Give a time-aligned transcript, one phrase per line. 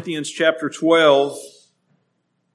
[0.00, 1.38] Corinthians chapter 12.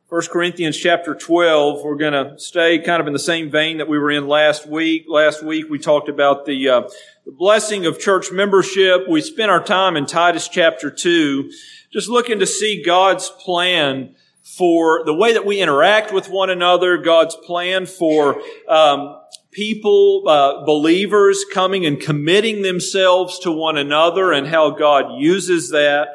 [0.09, 3.87] 1 Corinthians chapter 12, we're going to stay kind of in the same vein that
[3.87, 5.05] we were in last week.
[5.07, 6.81] Last week we talked about the, uh,
[7.23, 9.08] the blessing of church membership.
[9.08, 11.52] We spent our time in Titus chapter 2,
[11.94, 16.98] just looking to see God's plan for the way that we interact with one another,
[16.98, 19.21] God's plan for um,
[19.52, 26.07] people, uh, believers coming and committing themselves to one another and how God uses that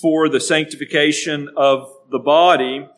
[0.00, 2.88] for the sanctification of the body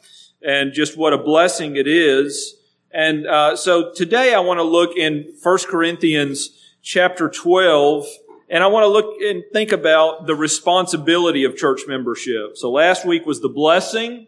[0.43, 2.57] and just what a blessing it is.
[2.93, 6.51] And uh, so today I want to look in 1 Corinthians
[6.83, 8.07] chapter 12
[8.49, 12.57] and I want to look and think about the responsibility of church membership.
[12.57, 14.27] So last week was the blessing,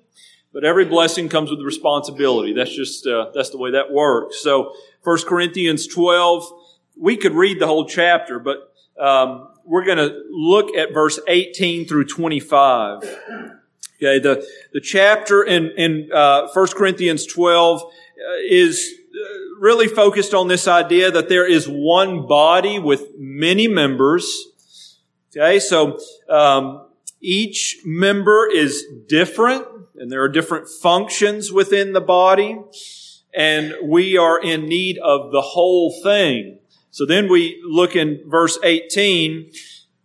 [0.52, 2.52] but every blessing comes with responsibility.
[2.52, 4.40] That's just, uh, that's the way that works.
[4.40, 6.44] So 1 Corinthians 12,
[6.96, 11.86] we could read the whole chapter, but um, we're going to look at verse 18
[11.86, 13.02] through 25.
[13.02, 17.88] Okay, the, the chapter in, in uh, 1 Corinthians 12 uh,
[18.48, 24.48] is uh, really focused on this idea that there is one body with many members.
[25.34, 25.98] Okay, so
[26.28, 26.86] um,
[27.20, 29.64] each member is different,
[29.96, 32.58] and there are different functions within the body,
[33.32, 36.58] and we are in need of the whole thing.
[36.92, 39.50] So then we look in verse 18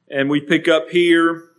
[0.09, 1.51] and we pick up here.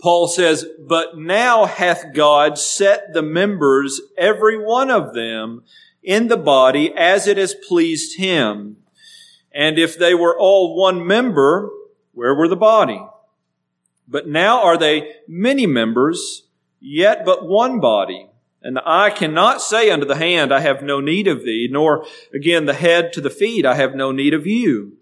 [0.00, 5.62] Paul says, But now hath God set the members, every one of them,
[6.02, 8.76] in the body as it has pleased him.
[9.52, 11.70] And if they were all one member,
[12.12, 13.02] where were the body?
[14.06, 16.46] But now are they many members,
[16.80, 18.29] yet but one body.
[18.62, 22.04] And the eye cannot say unto the hand, I have no need of thee, nor
[22.34, 24.98] again the head to the feet, I have no need of you.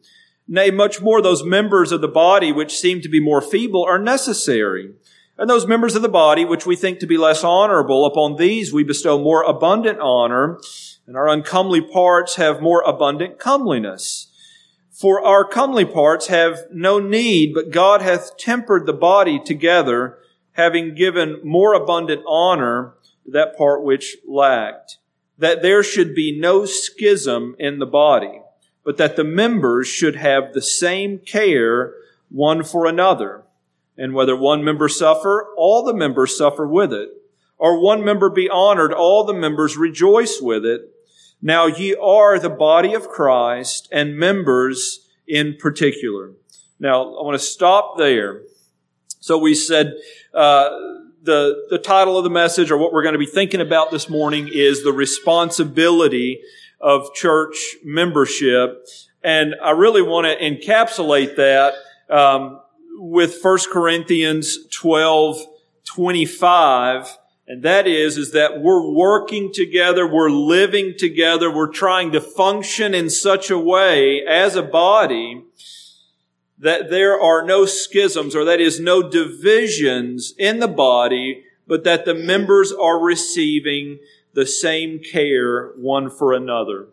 [0.46, 3.98] Nay, much more those members of the body which seem to be more feeble are
[3.98, 4.94] necessary.
[5.36, 8.72] And those members of the body which we think to be less honorable, upon these
[8.72, 10.58] we bestow more abundant honor,
[11.06, 14.32] and our uncomely parts have more abundant comeliness.
[14.90, 20.18] For our comely parts have no need, but God hath tempered the body together,
[20.52, 22.94] having given more abundant honor
[23.32, 24.98] that part which lacked,
[25.38, 28.40] that there should be no schism in the body,
[28.84, 31.94] but that the members should have the same care
[32.30, 33.42] one for another.
[33.96, 37.10] And whether one member suffer, all the members suffer with it.
[37.58, 40.92] Or one member be honored, all the members rejoice with it.
[41.42, 46.32] Now ye are the body of Christ and members in particular.
[46.78, 48.42] Now I want to stop there.
[49.20, 49.94] So we said,
[50.32, 50.70] uh,
[51.28, 54.08] the, the title of the message, or what we're going to be thinking about this
[54.08, 56.40] morning, is the responsibility
[56.80, 58.86] of church membership.
[59.22, 61.74] And I really want to encapsulate that
[62.08, 62.62] um,
[62.94, 65.42] with 1 Corinthians 12,
[65.84, 67.18] 25.
[67.46, 72.94] And that is, is that we're working together, we're living together, we're trying to function
[72.94, 75.44] in such a way as a body
[76.60, 82.04] that there are no schisms, or that is no divisions in the body, but that
[82.04, 83.98] the members are receiving
[84.34, 86.88] the same care one for another.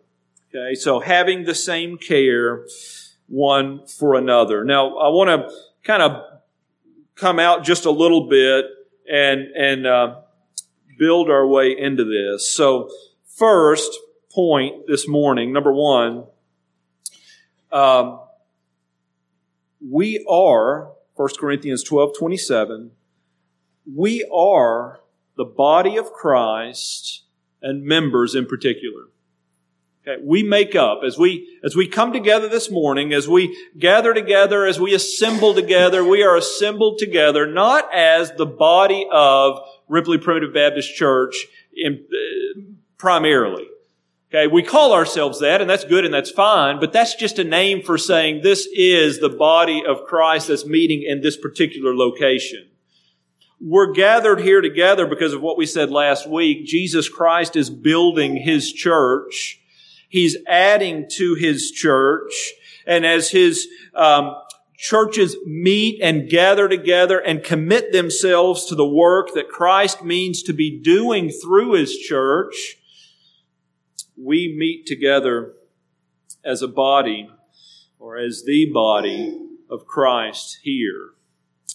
[0.54, 2.66] Okay, so having the same care
[3.26, 4.64] one for another.
[4.64, 6.22] Now, I want to kind of
[7.16, 8.66] come out just a little bit
[9.10, 10.20] and and uh,
[10.98, 12.50] build our way into this.
[12.50, 12.88] So,
[13.24, 13.90] first
[14.30, 16.26] point this morning, number one.
[17.72, 18.20] Um,
[19.80, 22.90] we are, 1 Corinthians 12, 27,
[23.94, 25.00] we are
[25.36, 27.24] the body of Christ
[27.62, 29.04] and members in particular.
[30.06, 34.14] Okay, we make up as we as we come together this morning, as we gather
[34.14, 39.58] together, as we assemble together, we are assembled together not as the body of
[39.88, 42.60] Ripley Primitive Baptist Church in, uh,
[42.98, 43.66] primarily.
[44.36, 47.44] Okay, we call ourselves that, and that's good and that's fine, but that's just a
[47.44, 52.68] name for saying this is the body of Christ that's meeting in this particular location.
[53.62, 56.66] We're gathered here together because of what we said last week.
[56.66, 59.58] Jesus Christ is building His church.
[60.06, 62.52] He's adding to His church.
[62.86, 64.36] And as His um,
[64.76, 70.52] churches meet and gather together and commit themselves to the work that Christ means to
[70.52, 72.76] be doing through His church,
[74.16, 75.52] we meet together
[76.44, 77.28] as a body
[77.98, 81.10] or as the body of Christ here,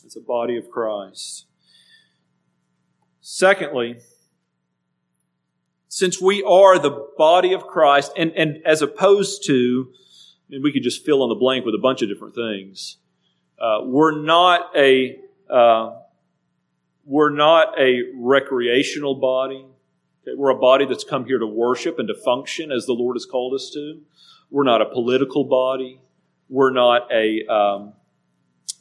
[0.05, 1.45] as a body of Christ.
[3.19, 3.97] Secondly,
[5.87, 9.91] since we are the body of Christ, and, and as opposed to,
[10.49, 12.97] and we could just fill in the blank with a bunch of different things,
[13.59, 15.17] uh, we're not a
[15.49, 15.91] uh,
[17.05, 19.65] we're not a recreational body.
[20.27, 20.35] Okay?
[20.35, 23.25] We're a body that's come here to worship and to function as the Lord has
[23.25, 24.01] called us to.
[24.49, 26.01] We're not a political body.
[26.49, 27.93] We're not a um,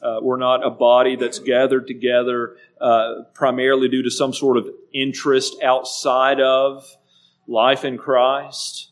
[0.01, 4.67] uh, we're not a body that's gathered together uh, primarily due to some sort of
[4.93, 6.97] interest outside of
[7.47, 8.89] life in Christ.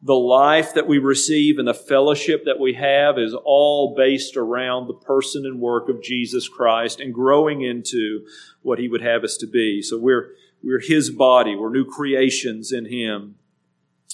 [0.00, 4.86] The life that we receive and the fellowship that we have is all based around
[4.86, 8.24] the person and work of Jesus Christ and growing into
[8.62, 9.82] what He would have us to be.
[9.82, 10.30] So we're,
[10.62, 11.54] we're His body.
[11.54, 13.36] We're new creations in Him.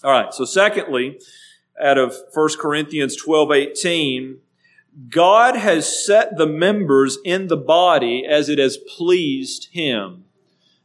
[0.03, 0.33] All right.
[0.33, 1.19] So secondly,
[1.83, 4.39] out of 1 Corinthians 12, 18,
[5.09, 10.25] God has set the members in the body as it has pleased Him.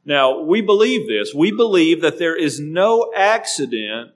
[0.05, 1.33] Now, we believe this.
[1.33, 4.11] We believe that there is no accident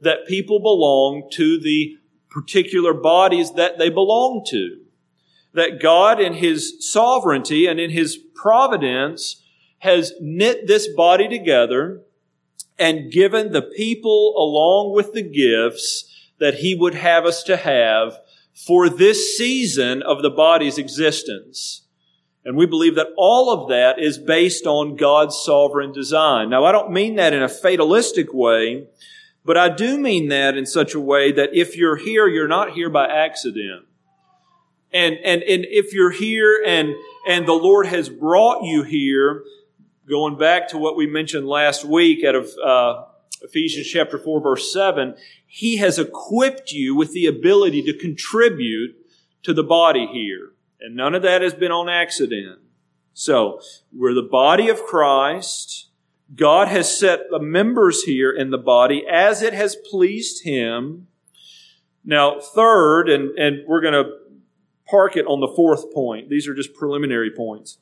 [0.00, 1.96] that people belong to the
[2.30, 4.80] particular bodies that they belong to.
[5.54, 9.39] That God in His sovereignty and in His providence
[9.80, 12.02] has knit this body together
[12.78, 16.06] and given the people along with the gifts
[16.38, 18.18] that He would have us to have
[18.54, 21.82] for this season of the body's existence.
[22.44, 26.50] And we believe that all of that is based on God's sovereign design.
[26.50, 28.86] Now, I don't mean that in a fatalistic way,
[29.44, 32.72] but I do mean that in such a way that if you're here, you're not
[32.72, 33.86] here by accident.
[34.92, 36.94] And, and, and if you're here and,
[37.28, 39.44] and the Lord has brought you here,
[40.10, 43.04] going back to what we mentioned last week out of uh,
[43.42, 45.14] Ephesians chapter 4 verse 7,
[45.46, 48.96] He has equipped you with the ability to contribute
[49.44, 50.50] to the body here.
[50.80, 52.58] And none of that has been on accident.
[53.12, 53.60] So,
[53.92, 55.88] we're the body of Christ.
[56.34, 61.08] God has set the members here in the body as it has pleased Him.
[62.04, 64.12] Now, third, and, and we're going to
[64.88, 66.30] park it on the fourth point.
[66.30, 67.78] These are just preliminary points.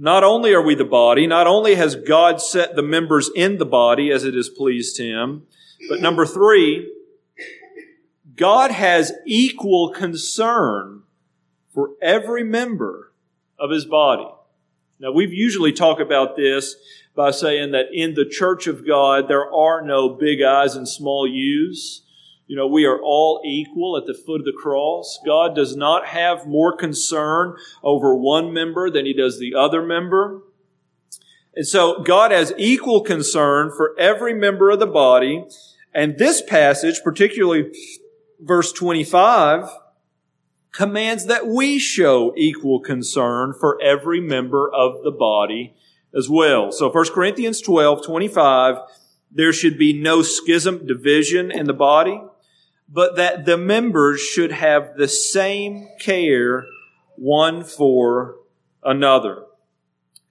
[0.00, 3.66] Not only are we the body, not only has God set the members in the
[3.66, 5.42] body as it has pleased Him,
[5.88, 6.92] but number three,
[8.36, 11.02] God has equal concern
[11.74, 13.12] for every member
[13.58, 14.28] of His body.
[15.00, 16.76] Now, we've usually talked about this
[17.16, 21.26] by saying that in the church of God, there are no big I's and small
[21.26, 22.02] U's.
[22.48, 25.20] You know, we are all equal at the foot of the cross.
[25.24, 30.40] God does not have more concern over one member than he does the other member.
[31.54, 35.44] And so God has equal concern for every member of the body.
[35.92, 37.70] And this passage, particularly
[38.40, 39.68] verse 25,
[40.72, 45.74] commands that we show equal concern for every member of the body
[46.16, 46.72] as well.
[46.72, 48.76] So 1 Corinthians 12, 25,
[49.30, 52.22] there should be no schism, division in the body
[52.88, 56.66] but that the members should have the same care
[57.16, 58.36] one for
[58.82, 59.44] another.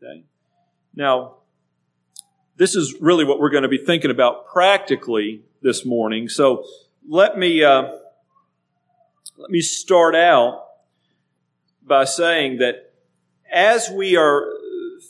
[0.02, 0.24] Okay.
[0.96, 1.36] Now,
[2.56, 6.28] this is really what we're going to be thinking about practically this morning.
[6.30, 6.66] So
[7.08, 7.92] let me uh,
[9.38, 10.64] let me start out
[11.86, 12.94] by saying that
[13.52, 14.48] as we are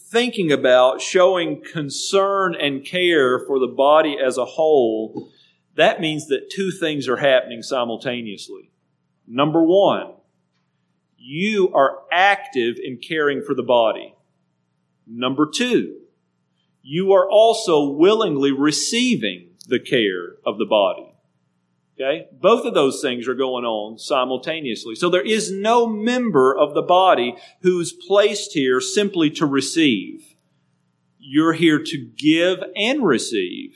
[0.09, 5.31] thinking about showing concern and care for the body as a whole,
[5.77, 8.71] that means that two things are happening simultaneously.
[9.27, 10.13] Number one,
[11.17, 14.15] you are active in caring for the body.
[15.05, 15.99] Number two,
[16.81, 21.13] you are also willingly receiving the care of the body.
[21.99, 22.27] Okay?
[22.31, 24.95] Both of those things are going on simultaneously.
[24.95, 30.35] So there is no member of the body who's placed here simply to receive.
[31.19, 33.75] You're here to give and receive.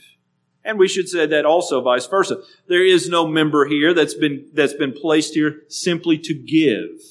[0.63, 2.41] And we should say that also vice versa.
[2.67, 7.01] There is no member here that's been, that's been placed here simply to give.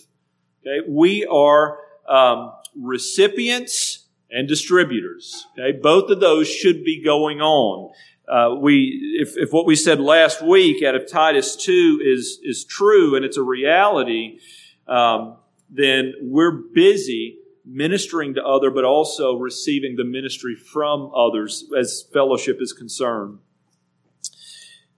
[0.66, 0.86] Okay.
[0.88, 1.78] We are,
[2.08, 5.46] um, recipients and distributors.
[5.58, 5.76] Okay.
[5.76, 7.92] Both of those should be going on.
[8.28, 12.64] Uh, we, if, if what we said last week out of Titus 2 is, is
[12.64, 14.38] true and it's a reality,
[14.86, 15.36] um,
[15.68, 22.58] then we're busy ministering to other, but also receiving the ministry from others as fellowship
[22.60, 23.38] is concerned.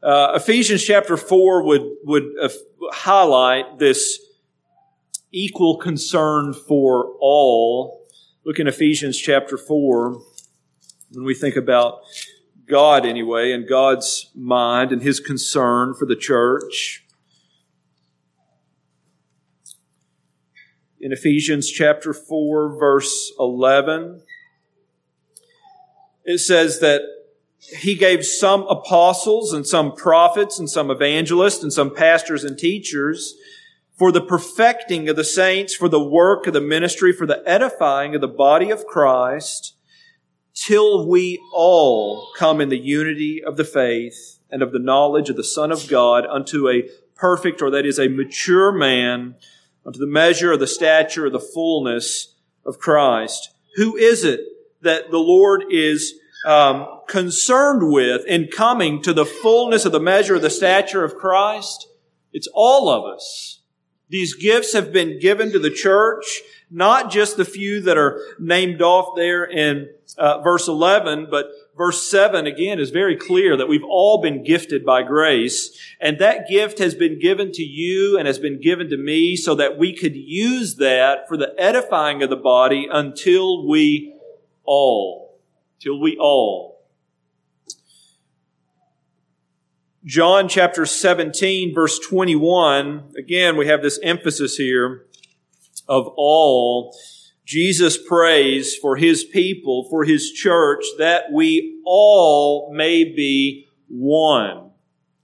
[0.02, 2.48] Uh, Ephesians chapter 4 would, would uh,
[2.90, 4.18] highlight this
[5.30, 8.04] equal concern for all.
[8.44, 10.20] Look in Ephesians chapter 4
[11.12, 12.00] when we think about
[12.68, 17.04] God anyway and God's mind and his concern for the church.
[21.02, 24.22] In Ephesians chapter 4 verse 11.
[26.24, 27.02] It says that
[27.58, 33.34] he gave some apostles and some prophets and some evangelists and some pastors and teachers
[33.98, 38.14] for the perfecting of the saints, for the work of the ministry, for the edifying
[38.14, 39.74] of the body of Christ,
[40.54, 45.36] till we all come in the unity of the faith and of the knowledge of
[45.36, 49.34] the Son of God unto a perfect, or that is a mature man,
[49.84, 52.34] unto the measure of the stature of the fullness
[52.64, 53.50] of Christ.
[53.76, 54.40] Who is it
[54.82, 56.14] that the Lord is
[56.46, 61.16] um, concerned with in coming to the fullness of the measure of the stature of
[61.16, 61.88] Christ?
[62.32, 63.60] It's all of us.
[64.08, 68.82] These gifts have been given to the church, not just the few that are named
[68.82, 73.84] off there in uh, verse 11, but verse 7 again is very clear that we've
[73.84, 75.76] all been gifted by grace.
[76.00, 79.54] And that gift has been given to you and has been given to me so
[79.54, 84.14] that we could use that for the edifying of the body until we
[84.64, 85.40] all,
[85.80, 86.72] till we all.
[90.04, 95.06] John chapter 17 verse 21, again, we have this emphasis here
[95.88, 96.96] of all.
[97.44, 104.70] Jesus prays for his people, for his church, that we all may be one,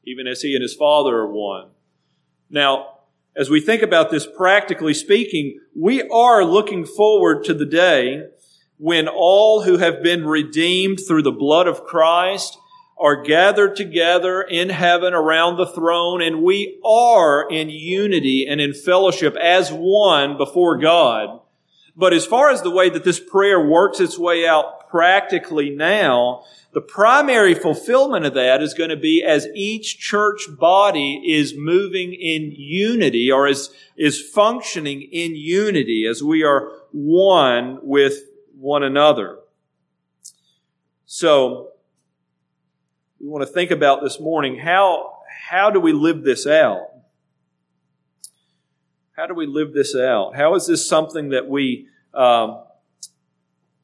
[0.04, 1.68] even as he and his Father are one.
[2.50, 2.98] Now,
[3.36, 8.24] as we think about this practically speaking, we are looking forward to the day
[8.78, 12.58] when all who have been redeemed through the blood of Christ
[12.98, 18.74] are gathered together in heaven around the throne and we are in unity and in
[18.74, 21.40] fellowship as one before God.
[21.98, 26.44] But as far as the way that this prayer works its way out practically now,
[26.72, 32.12] the primary fulfillment of that is going to be as each church body is moving
[32.12, 38.20] in unity or is, is functioning in unity as we are one with
[38.56, 39.40] one another.
[41.04, 41.72] So,
[43.18, 46.90] we want to think about this morning how, how do we live this out?
[49.18, 50.36] How do we live this out?
[50.36, 52.62] How is this something that we um,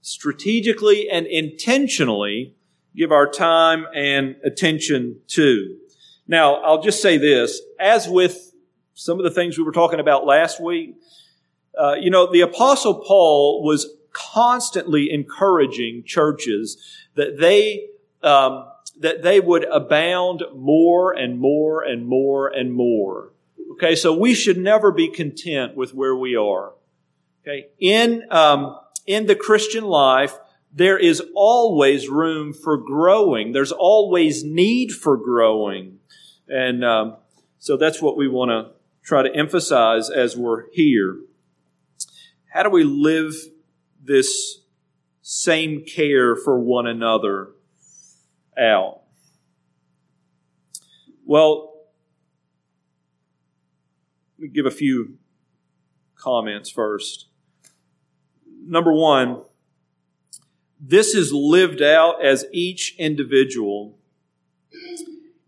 [0.00, 2.55] strategically and intentionally
[2.95, 5.76] give our time and attention to?
[6.29, 8.53] Now, I'll just say this as with
[8.95, 10.95] some of the things we were talking about last week,
[11.76, 16.76] uh, you know, the Apostle Paul was constantly encouraging churches
[17.17, 17.88] that they
[18.23, 18.67] um,
[19.00, 23.34] that they would abound more and more and more and more.
[23.73, 26.73] Okay, so we should never be content with where we are.
[27.43, 30.35] Okay, in um, in the Christian life,
[30.73, 33.53] there is always room for growing.
[33.53, 35.99] There's always need for growing,
[36.49, 37.17] and um,
[37.59, 41.19] so that's what we want to try to emphasize as we're here.
[42.53, 43.35] How do we live
[44.03, 44.61] this
[45.21, 47.49] same care for one another
[48.59, 49.01] out?
[51.27, 51.74] Well,
[54.45, 55.19] me give a few
[56.17, 57.27] comments first.
[58.67, 59.43] Number one,
[60.81, 63.99] this is lived out as each individual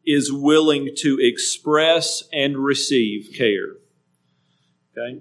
[0.05, 3.75] is willing to express and receive care.
[4.97, 5.21] Okay?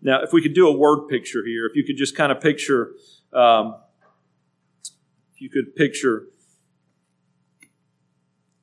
[0.00, 2.40] Now, if we could do a word picture here, if you could just kind of
[2.40, 2.92] picture,
[3.32, 3.76] um,
[5.34, 6.26] if you could picture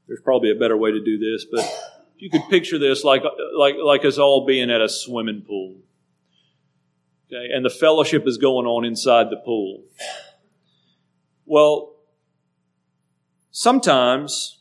[0.08, 3.24] there's probably a better way to do this, but if you could picture this like,
[3.58, 5.76] like, like us all being at a swimming pool.
[7.28, 9.84] Okay, and the fellowship is going on inside the pool.
[11.46, 11.96] Well,
[13.52, 14.60] sometimes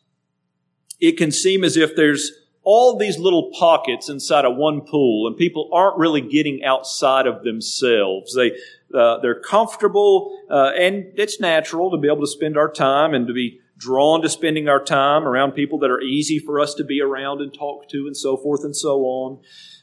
[0.99, 2.33] it can seem as if there's
[2.63, 7.45] all these little pockets inside of one pool and people aren't really getting outside of
[7.45, 8.35] themselves.
[8.35, 8.53] They,
[8.95, 13.27] uh, they're comfortable, uh, and it's natural to be able to spend our time and
[13.27, 16.85] to be drawn to spending our time around people that are easy for us to
[16.85, 19.41] be around and talk to and so forth and so on.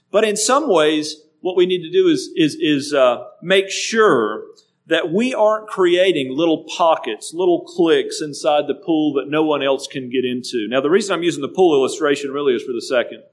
[0.10, 4.46] But in some ways, what we need to do is, is, is uh, make sure
[4.88, 9.88] that we aren't creating little pockets, little cliques inside the pool that no one else
[9.88, 10.68] can get into.
[10.68, 13.24] Now, the reason I'm using the pool illustration really is for the second.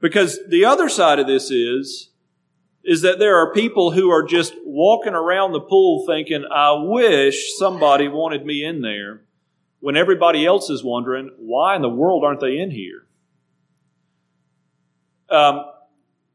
[0.00, 2.10] Because the other side of this is,
[2.84, 7.58] is that there are people who are just walking around the pool thinking, I wish
[7.58, 9.22] somebody wanted me in there
[9.80, 13.06] when everybody else is wondering, why in the world aren't they in here?
[15.30, 15.64] Um,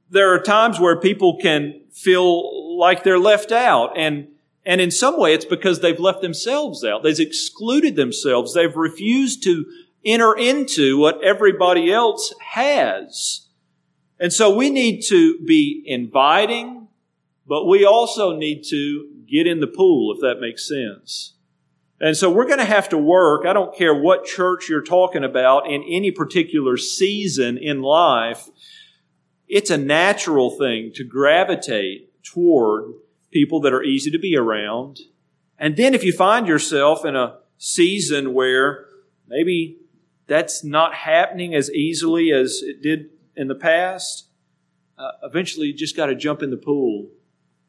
[0.10, 4.28] there are times where people can feel like they're left out and
[4.66, 7.04] and in some way it's because they've left themselves out.
[7.04, 8.54] They've excluded themselves.
[8.54, 9.66] They've refused to
[10.06, 13.48] enter into what everybody else has.
[14.20, 16.88] And so we need to be inviting,
[17.46, 21.33] but we also need to get in the pool, if that makes sense.
[22.04, 23.46] And so we're going to have to work.
[23.46, 28.50] I don't care what church you're talking about in any particular season in life.
[29.48, 32.92] it's a natural thing to gravitate toward
[33.32, 35.00] people that are easy to be around.
[35.58, 38.86] And then if you find yourself in a season where
[39.30, 39.78] maybe
[40.28, 44.28] that's not happening as easily as it did in the past,
[44.98, 47.08] uh, eventually you just got to jump in the pool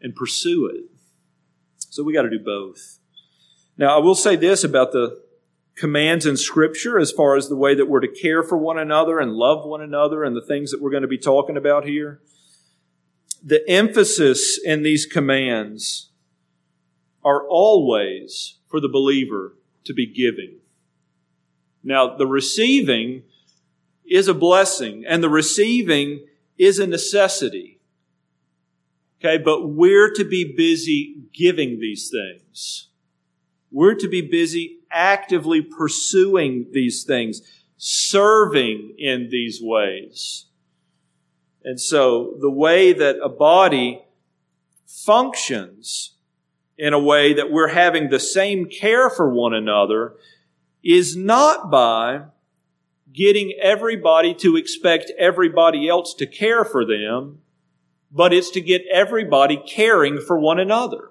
[0.01, 0.87] and pursue it.
[1.79, 2.99] So we got to do both.
[3.77, 5.23] Now, I will say this about the
[5.75, 9.19] commands in Scripture as far as the way that we're to care for one another
[9.19, 12.21] and love one another and the things that we're going to be talking about here.
[13.43, 16.11] The emphasis in these commands
[17.25, 20.59] are always for the believer to be giving.
[21.83, 23.25] Now, the receiving
[24.07, 26.27] is a blessing, and the receiving
[26.57, 27.81] is a necessity.
[29.19, 32.89] Okay, but we're to be busy giving these things.
[33.75, 37.43] We're to be busy actively pursuing these things,
[37.77, 40.47] serving in these ways.
[41.65, 44.05] And so the way that a body
[44.87, 46.15] functions
[46.79, 50.15] in a way that we're having the same care for one another
[50.85, 52.27] is not by
[53.13, 57.41] getting everybody to expect everybody else to care for them,
[58.13, 61.11] but it's to get everybody caring for one another.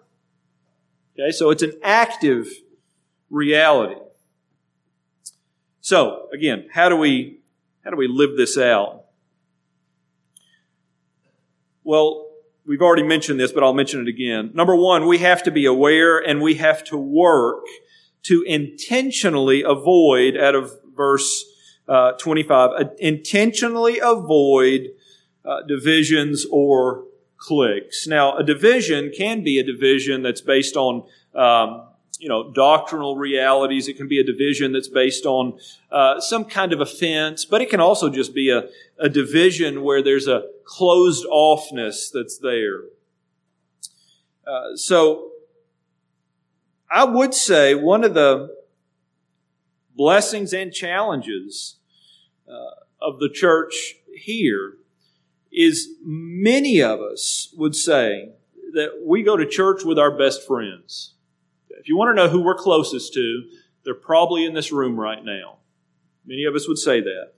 [1.14, 2.48] Okay, so it's an active
[3.30, 4.00] reality.
[5.82, 7.40] So, again, how do we
[7.84, 9.04] how do we live this out?
[11.84, 12.30] Well,
[12.66, 14.52] we've already mentioned this, but I'll mention it again.
[14.54, 17.66] Number one, we have to be aware and we have to work
[18.24, 21.44] to intentionally avoid, out of verse
[21.90, 24.88] uh, 25, uh, intentionally avoid
[25.44, 27.04] uh, divisions or
[27.44, 28.08] cliques.
[28.08, 31.04] Now, a division can be a division that's based on
[31.36, 31.88] um,
[32.20, 33.90] you know, doctrinal realities.
[33.90, 35.60] It can be a division that's based on
[35.92, 40.02] uh, some kind of offense, but it can also just be a, a division where
[40.02, 42.84] there's a closed offness that's there.
[44.48, 45.32] Uh, so,
[46.90, 48.56] I would say one of the
[49.96, 51.76] blessings and challenges
[52.48, 54.78] uh, of the church here
[55.54, 58.30] is many of us would say
[58.74, 61.14] that we go to church with our best friends.
[61.70, 63.44] If you want to know who we're closest to,
[63.86, 65.58] they're probably in this room right now.
[66.26, 67.34] Many of us would say that.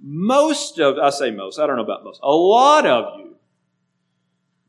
[0.00, 3.36] Most of, I say most, I don't know about most, a lot of you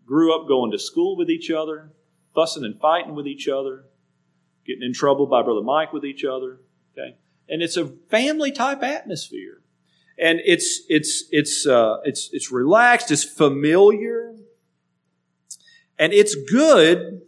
[0.05, 1.91] grew up going to school with each other,
[2.33, 3.85] fussing and fighting with each other,
[4.65, 6.59] getting in trouble by Brother Mike with each other.
[6.93, 7.17] Okay?
[7.47, 9.61] And it's a family type atmosphere.
[10.21, 14.35] And it's, it's, it's, uh, it's, it's relaxed, it's familiar,
[15.97, 17.21] and it's good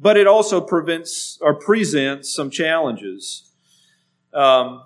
[0.00, 3.52] but it also prevents or presents some challenges.
[4.32, 4.82] Um,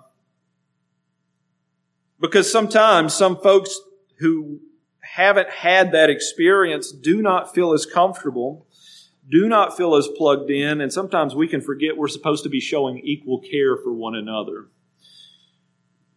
[2.19, 3.79] because sometimes some folks
[4.19, 4.59] who
[4.99, 8.67] haven't had that experience do not feel as comfortable,
[9.29, 12.59] do not feel as plugged in, and sometimes we can forget we're supposed to be
[12.59, 14.67] showing equal care for one another.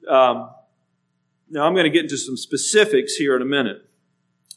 [0.08, 0.50] Um,
[1.50, 3.82] now, I'm going to get into some specifics here in a minute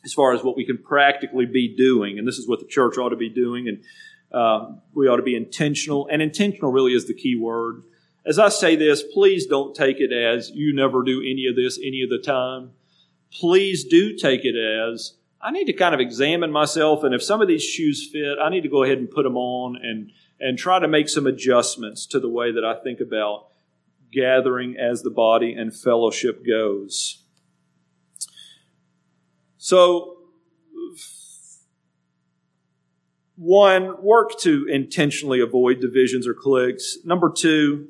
[0.04, 2.98] as far as what we can practically be doing, and this is what the church
[2.98, 3.68] ought to be doing.
[3.68, 3.84] And
[4.32, 7.84] uh, we ought to be intentional, and intentional really is the key word.
[8.26, 11.80] As I say this, please don't take it as you never do any of this
[11.80, 12.72] any of the time.
[13.32, 17.42] Please do take it as I need to kind of examine myself, and if some
[17.42, 20.58] of these shoes fit, I need to go ahead and put them on and and
[20.58, 23.51] try to make some adjustments to the way that I think about
[24.12, 27.24] gathering as the body and fellowship goes.
[29.58, 30.18] So,
[33.36, 36.98] one, work to intentionally avoid divisions or cliques.
[37.04, 37.88] Number two,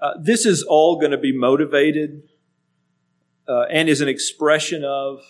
[0.00, 2.22] uh, this is all going to be motivated
[3.48, 5.20] uh, and is an expression of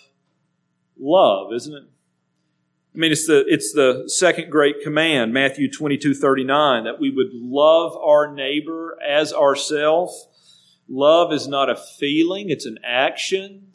[0.99, 1.83] love, isn't it?
[2.95, 7.31] I mean, it's the, it's the second great command, Matthew 22, 39, that we would
[7.33, 10.29] love our neighbor as ourselves.
[10.87, 13.73] Love is not a feeling, it's an action.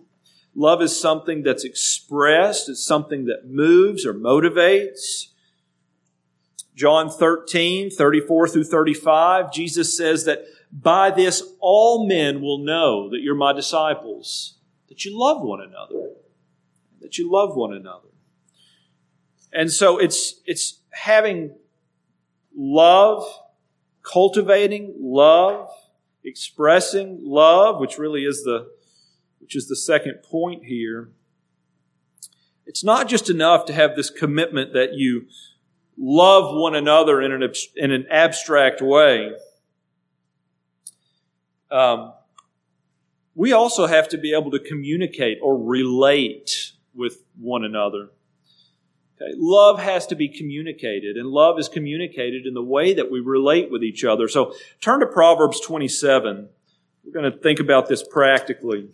[0.55, 5.27] Love is something that's expressed, it's something that moves or motivates.
[6.75, 13.21] John 13, 34 through 35, Jesus says that by this all men will know that
[13.21, 14.57] you're my disciples,
[14.89, 16.15] that you love one another,
[17.03, 18.10] that you love one another.
[19.53, 21.55] And so it's, it's having
[22.57, 23.25] love,
[24.03, 25.69] cultivating love,
[26.25, 28.69] expressing love, which really is the
[29.51, 31.11] which is the second point here,
[32.67, 35.27] it's not just enough to have this commitment that you
[35.99, 39.33] love one another in an, in an abstract way.
[41.69, 42.13] Um,
[43.35, 48.11] we also have to be able to communicate or relate with one another.
[49.21, 49.33] Okay?
[49.37, 53.71] Love has to be communicated, and love is communicated in the way that we relate
[53.71, 54.29] with each other.
[54.29, 56.49] So turn to Proverbs 27.
[57.05, 58.89] We're going to think about this practically.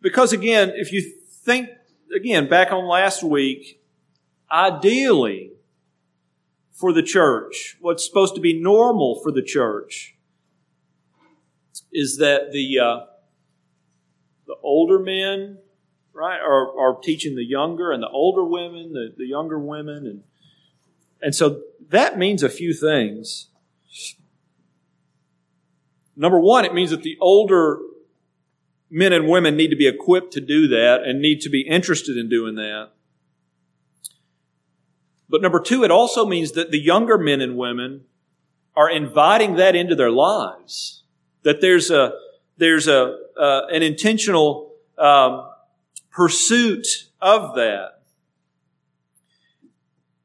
[0.00, 1.68] Because again, if you think,
[2.14, 3.80] again, back on last week,
[4.52, 5.55] ideally,
[6.76, 10.14] for the church, what's supposed to be normal for the church,
[11.90, 13.06] is that the uh,
[14.46, 15.58] the older men,
[16.12, 20.22] right, are, are teaching the younger, and the older women, the, the younger women, and
[21.22, 23.48] and so that means a few things.
[26.14, 27.78] Number one, it means that the older
[28.90, 32.16] men and women need to be equipped to do that and need to be interested
[32.16, 32.90] in doing that.
[35.28, 38.02] But number two, it also means that the younger men and women
[38.76, 41.02] are inviting that into their lives.
[41.42, 42.12] That there's a,
[42.58, 45.48] there's a, uh, an intentional, um,
[46.16, 46.86] pursuit
[47.20, 48.00] of that.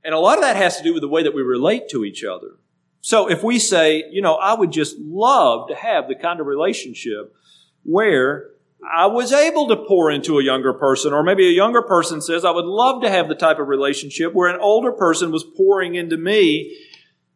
[0.03, 2.05] And a lot of that has to do with the way that we relate to
[2.05, 2.57] each other.
[3.01, 6.47] So if we say, you know, I would just love to have the kind of
[6.47, 7.35] relationship
[7.83, 8.51] where
[8.89, 12.43] I was able to pour into a younger person, or maybe a younger person says,
[12.43, 15.95] I would love to have the type of relationship where an older person was pouring
[15.95, 16.77] into me,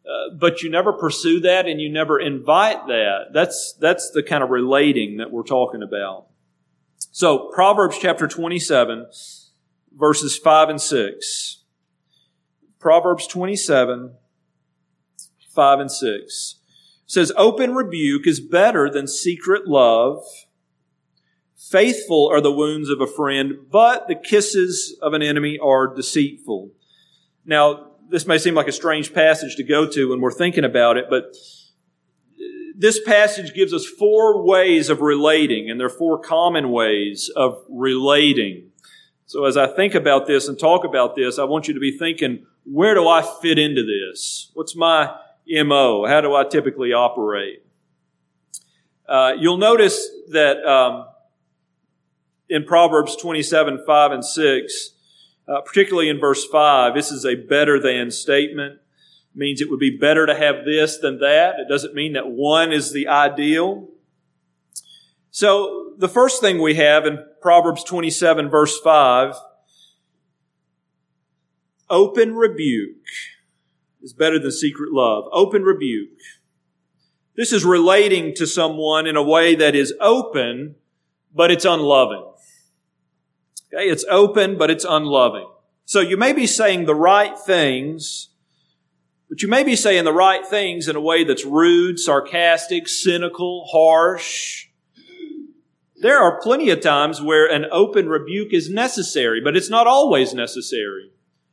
[0.06, 3.28] uh, but you never pursue that and you never invite that.
[3.32, 6.28] That's, that's the kind of relating that we're talking about.
[7.12, 9.06] So, Proverbs chapter 27,
[9.96, 11.62] verses 5 and 6.
[12.80, 14.16] Proverbs 27,
[15.54, 16.56] 5 and 6
[17.06, 20.24] says, Open rebuke is better than secret love
[21.70, 26.72] Faithful are the wounds of a friend, but the kisses of an enemy are deceitful.
[27.44, 30.98] Now, this may seem like a strange passage to go to when we're thinking about
[30.98, 31.36] it, but
[32.78, 37.64] this passage gives us four ways of relating, and there are four common ways of
[37.68, 38.70] relating.
[39.26, 41.98] So as I think about this and talk about this, I want you to be
[41.98, 44.52] thinking, where do I fit into this?
[44.54, 45.16] What's my
[45.48, 46.06] MO?
[46.06, 47.66] How do I typically operate?
[49.08, 51.06] Uh, you'll notice that um,
[52.50, 54.90] in Proverbs 27, 5 and 6,
[55.48, 58.74] uh, particularly in verse 5, this is a better than statement.
[58.74, 61.60] It means it would be better to have this than that.
[61.60, 63.90] It doesn't mean that one is the ideal.
[65.32, 69.36] So the first thing we have in Proverbs 27 verse 5,
[71.90, 72.96] open rebuke
[74.02, 75.26] is better than secret love.
[75.32, 76.20] Open rebuke.
[77.36, 80.76] This is relating to someone in a way that is open,
[81.34, 82.24] but it's unloving.
[83.76, 85.48] Okay, it's open, but it's unloving.
[85.84, 88.30] So you may be saying the right things,
[89.28, 93.68] but you may be saying the right things in a way that's rude, sarcastic, cynical,
[93.70, 94.68] harsh.
[95.98, 100.34] There are plenty of times where an open rebuke is necessary, but it's not always
[100.34, 101.12] necessary.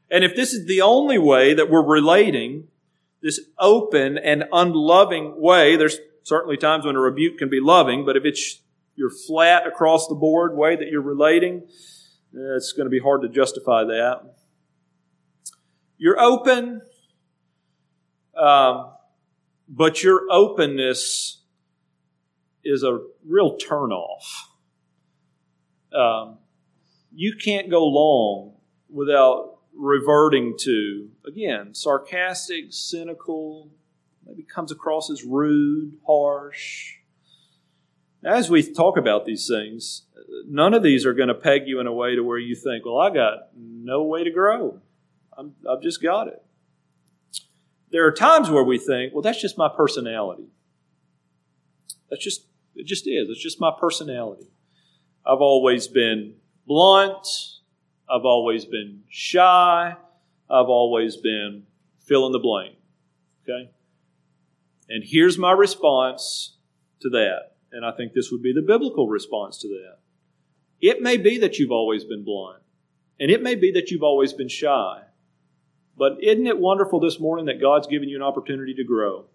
[0.09, 2.69] And if this is the only way that we're relating,
[3.21, 8.17] this open and unloving way, there's certainly times when a rebuke can be loving, but
[8.17, 8.61] if it's
[8.95, 11.63] your flat across the board way that you're relating,
[12.33, 14.35] it's going to be hard to justify that.
[15.99, 16.83] You're open,
[18.37, 18.91] um,
[19.69, 21.43] but your openness
[22.65, 24.25] is a real turnoff.
[25.95, 26.39] Um,
[27.15, 28.55] you can't go long
[28.89, 33.71] without reverting to, again, sarcastic, cynical,
[34.27, 36.97] maybe comes across as rude, harsh.
[38.25, 40.03] As we talk about these things,
[40.47, 42.85] none of these are going to peg you in a way to where you think,
[42.85, 44.81] well, I got no way to grow.
[45.37, 46.43] i have just got it.
[47.91, 50.47] There are times where we think, well, that's just my personality.
[52.09, 53.29] That's just, it just is.
[53.29, 54.47] It's just my personality.
[55.27, 56.35] I've always been
[56.67, 57.27] blunt.
[58.09, 59.97] I've always been shy.
[60.49, 61.65] I've always been
[62.05, 62.77] fill in the blank.
[63.43, 63.71] Okay?
[64.89, 66.57] And here's my response
[67.01, 67.52] to that.
[67.73, 69.99] And I think this would be the biblical response to that.
[70.81, 72.63] It may be that you've always been blind,
[73.19, 75.03] and it may be that you've always been shy.
[75.97, 79.27] But isn't it wonderful this morning that God's given you an opportunity to grow?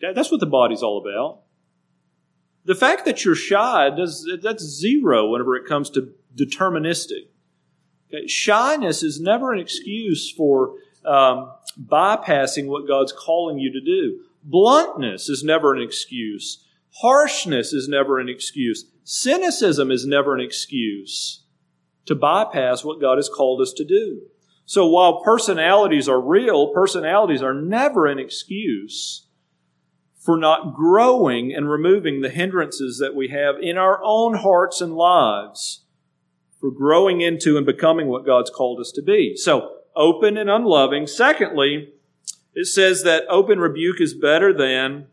[0.00, 1.42] That's what the body's all about.
[2.64, 7.28] The fact that you're shy, does, that's zero whenever it comes to deterministic.
[8.08, 8.26] Okay?
[8.26, 10.74] Shyness is never an excuse for
[11.04, 14.20] um, bypassing what God's calling you to do.
[14.44, 16.64] Bluntness is never an excuse.
[17.00, 18.84] Harshness is never an excuse.
[19.04, 21.42] Cynicism is never an excuse.
[22.06, 24.22] to bypass what God has called us to do.
[24.64, 29.26] So while personalities are real, personalities are never an excuse
[30.18, 34.94] for not growing and removing the hindrances that we have in our own hearts and
[34.94, 35.84] lives
[36.60, 39.36] for growing into and becoming what God's called us to be.
[39.36, 41.06] So, open and unloving.
[41.06, 41.92] Secondly,
[42.54, 45.08] it says that open rebuke is better than,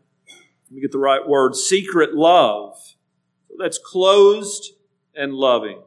[0.70, 2.94] let me get the right word, secret love.
[3.58, 4.72] That's closed
[5.16, 5.82] and loving.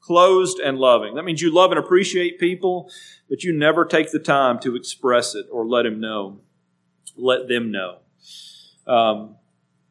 [0.00, 1.14] Closed and loving.
[1.14, 2.90] That means you love and appreciate people,
[3.30, 6.40] but you never take the time to express it or let them know.
[7.16, 7.98] Let them know.
[8.88, 9.36] Um,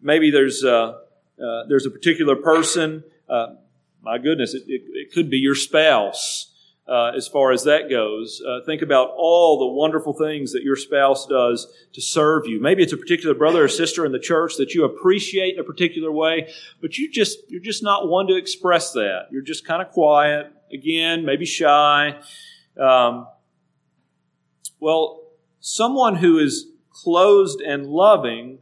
[0.02, 0.98] maybe there's a,
[1.42, 3.06] uh, there's a particular person.
[3.30, 3.56] Uh,
[4.02, 6.51] my goodness, it, it, it, could be your spouse.
[6.88, 10.76] Uh, as far as that goes, uh, think about all the wonderful things that your
[10.76, 12.60] spouse does to serve you.
[12.60, 15.64] Maybe it's a particular brother or sister in the church that you appreciate in a
[15.64, 19.28] particular way, but you just you're just not one to express that.
[19.32, 20.52] You're just kind of quiet.
[20.74, 22.20] Again, maybe shy.
[22.78, 23.28] Um,
[24.80, 25.22] well,
[25.60, 28.58] someone who is closed and loving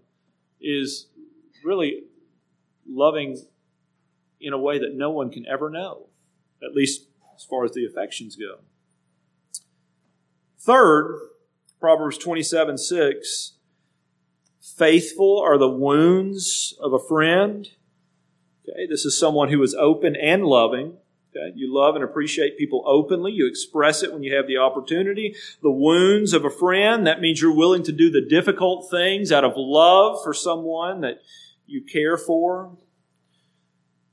[0.62, 1.08] is
[1.64, 2.04] really
[2.88, 3.42] loving
[4.42, 6.08] in a way that no one can ever know,
[6.64, 7.09] at least
[7.40, 8.60] as far as the affections go.
[10.60, 11.18] Third,
[11.80, 13.54] Proverbs 27 6
[14.62, 17.68] faithful are the wounds of a friend.
[18.68, 20.98] Okay, this is someone who is open and loving.
[21.32, 23.32] Okay, you love and appreciate people openly.
[23.32, 25.36] You express it when you have the opportunity.
[25.62, 29.46] The wounds of a friend, that means you're willing to do the difficult things out
[29.46, 31.22] of love for someone that
[31.66, 32.78] you care for.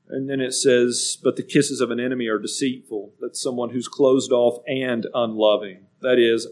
[0.08, 3.14] And then it says, but the kisses of an enemy are deceitful.
[3.20, 5.86] That's someone who's closed off and unloving.
[6.00, 6.46] That is,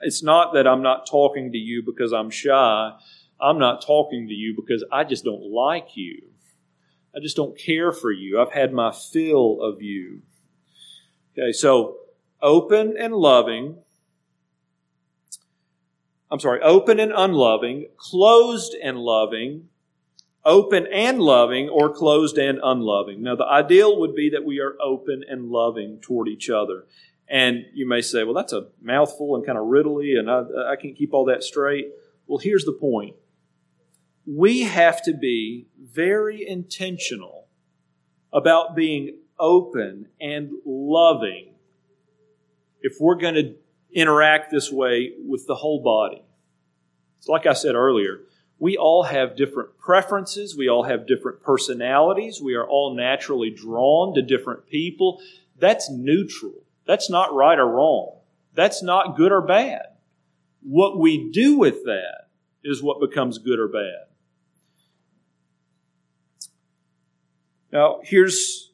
[0.00, 2.92] it's not that I'm not talking to you because I'm shy.
[3.40, 6.22] I'm not talking to you because I just don't like you.
[7.14, 8.40] I just don't care for you.
[8.40, 10.22] I've had my fill of you.
[11.38, 11.98] Okay, so
[12.42, 13.78] open and loving.
[16.30, 19.68] I'm sorry, open and unloving, closed and loving,
[20.46, 23.22] open and loving, or closed and unloving.
[23.22, 26.86] Now, the ideal would be that we are open and loving toward each other.
[27.28, 30.76] And you may say, well, that's a mouthful and kind of riddly, and I, I
[30.76, 31.88] can't keep all that straight.
[32.26, 33.16] Well, here's the point
[34.24, 37.46] we have to be very intentional
[38.32, 41.54] about being open and loving
[42.80, 43.54] if we're going to
[43.92, 46.22] interact this way with the whole body.
[47.18, 48.20] It's like I said earlier,
[48.58, 54.14] we all have different preferences, we all have different personalities, we are all naturally drawn
[54.14, 55.20] to different people.
[55.58, 56.64] That's neutral.
[56.86, 58.20] That's not right or wrong.
[58.54, 59.82] That's not good or bad.
[60.62, 62.28] What we do with that
[62.64, 64.06] is what becomes good or bad.
[67.72, 68.72] Now, here's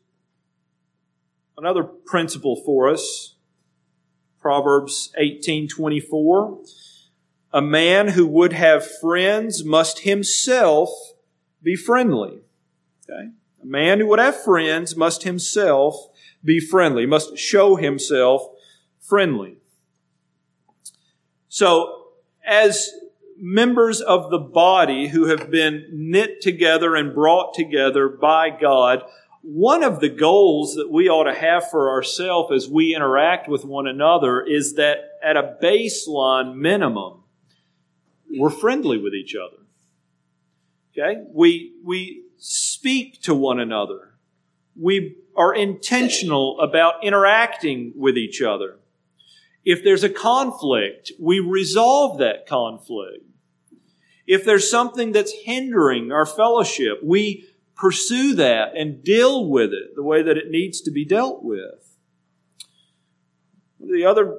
[1.58, 3.34] another principle for us.
[4.40, 6.58] Proverbs 18:24
[7.52, 10.88] A man who would have friends must himself
[11.62, 12.40] be friendly.
[13.08, 13.30] Okay?
[13.62, 16.08] A man who would have friends must himself
[16.42, 18.42] be friendly, must show himself
[19.00, 19.58] friendly.
[21.48, 22.06] So,
[22.46, 22.90] as
[23.38, 29.02] members of the body who have been knit together and brought together by God,
[29.42, 33.64] one of the goals that we ought to have for ourselves as we interact with
[33.64, 37.21] one another is that at a baseline minimum,
[38.38, 39.62] we're friendly with each other.
[40.92, 41.22] Okay?
[41.32, 44.14] We, we speak to one another.
[44.80, 48.78] We are intentional about interacting with each other.
[49.64, 53.24] If there's a conflict, we resolve that conflict.
[54.26, 60.02] If there's something that's hindering our fellowship, we pursue that and deal with it the
[60.02, 61.96] way that it needs to be dealt with.
[63.80, 64.38] The other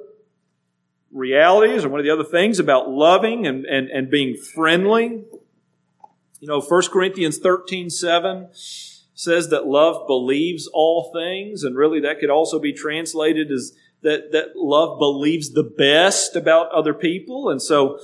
[1.14, 5.24] realities or one of the other things about loving and, and, and being friendly,
[6.40, 12.18] you know, 1 Corinthians 13 7 says that love believes all things, and really that
[12.18, 13.72] could also be translated as
[14.02, 17.48] that, that love believes the best about other people.
[17.48, 17.98] And so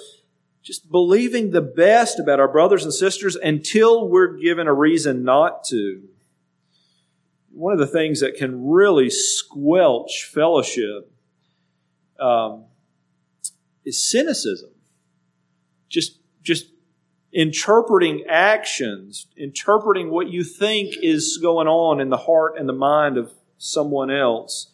[0.62, 5.64] just believing the best about our brothers and sisters until we're given a reason not
[5.64, 6.02] to.
[7.52, 11.12] One of the things that can really squelch fellowship
[12.18, 12.64] um,
[13.84, 14.70] is cynicism.
[15.88, 16.66] Just, just
[17.32, 23.16] interpreting actions, interpreting what you think is going on in the heart and the mind
[23.16, 24.70] of someone else.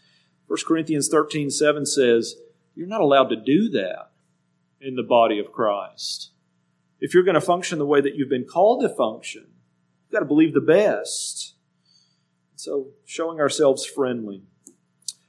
[0.47, 2.37] 1 Corinthians 13 7 says,
[2.75, 4.11] You're not allowed to do that
[4.81, 6.31] in the body of Christ.
[7.01, 9.47] If you're going to function the way that you've been called to function,
[10.05, 11.55] you've got to believe the best.
[12.55, 14.42] So, showing ourselves friendly.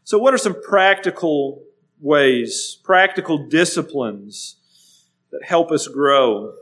[0.08, 1.64] So what are some practical
[2.00, 4.58] ways, practical disciplines
[5.32, 6.54] that help us grow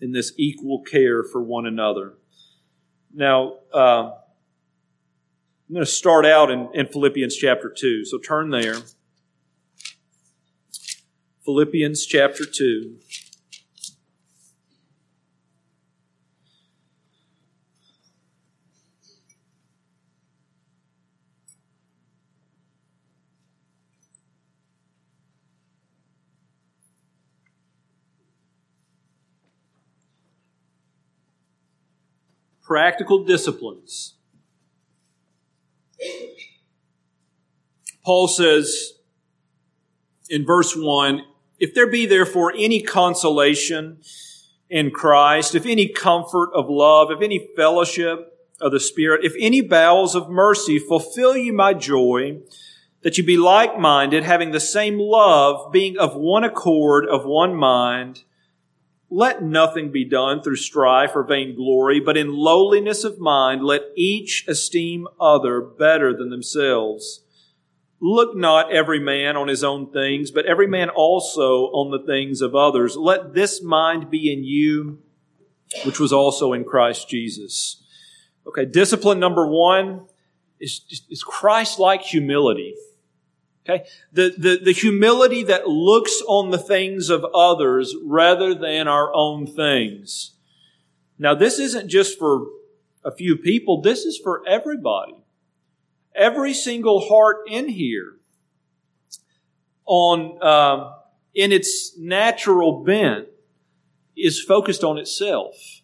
[0.00, 2.14] in this equal care for one another?
[3.12, 4.12] Now, uh,
[5.70, 8.04] I'm going to start out in, in Philippians chapter 2.
[8.04, 8.76] So turn there.
[11.44, 12.96] Philippians chapter 2.
[32.70, 34.14] Practical disciplines.
[38.04, 38.92] Paul says
[40.28, 41.22] in verse 1
[41.58, 43.98] If there be therefore any consolation
[44.68, 49.60] in Christ, if any comfort of love, if any fellowship of the Spirit, if any
[49.62, 52.38] bowels of mercy, fulfill you my joy,
[53.02, 57.56] that you be like minded, having the same love, being of one accord, of one
[57.56, 58.22] mind.
[59.12, 64.44] Let nothing be done through strife or vainglory, but in lowliness of mind, let each
[64.46, 67.24] esteem other better than themselves.
[68.00, 72.40] Look not every man on his own things, but every man also on the things
[72.40, 72.96] of others.
[72.96, 75.02] Let this mind be in you,
[75.84, 77.82] which was also in Christ Jesus.
[78.46, 80.06] Okay, discipline number one
[80.60, 82.74] is, is Christ-like humility.
[83.70, 83.88] Okay?
[84.12, 89.46] The, the, the humility that looks on the things of others rather than our own
[89.46, 90.32] things.
[91.18, 92.46] Now, this isn't just for
[93.04, 93.80] a few people.
[93.80, 95.14] This is for everybody.
[96.14, 98.16] Every single heart in here
[99.86, 100.94] on, um,
[101.34, 103.28] in its natural bent
[104.16, 105.82] is focused on itself.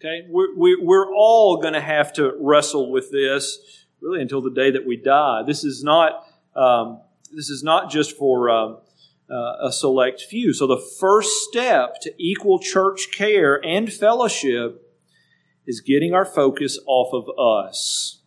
[0.00, 0.26] Okay?
[0.28, 3.58] We're, we're all going to have to wrestle with this
[4.00, 5.42] really until the day that we die.
[5.46, 7.00] This is not um,
[7.34, 8.78] this is not just for um,
[9.30, 10.52] uh, a select few.
[10.52, 14.88] So the first step to equal church care and fellowship
[15.66, 18.20] is getting our focus off of us.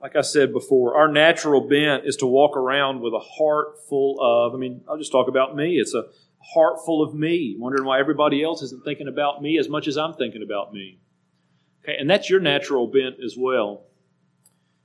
[0.00, 4.18] Like I said before, our natural bent is to walk around with a heart full
[4.20, 5.76] of, I mean, I'll just talk about me.
[5.76, 6.06] It's a
[6.54, 9.96] heart full of me, wondering why everybody else isn't thinking about me as much as
[9.96, 10.98] I'm thinking about me.
[11.84, 13.84] Okay, and that's your natural bent as well.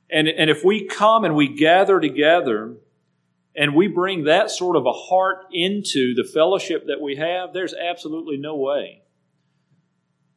[0.10, 2.78] And, and if we come and we gather together
[3.56, 7.74] and we bring that sort of a heart into the fellowship that we have, there's
[7.74, 9.02] absolutely no way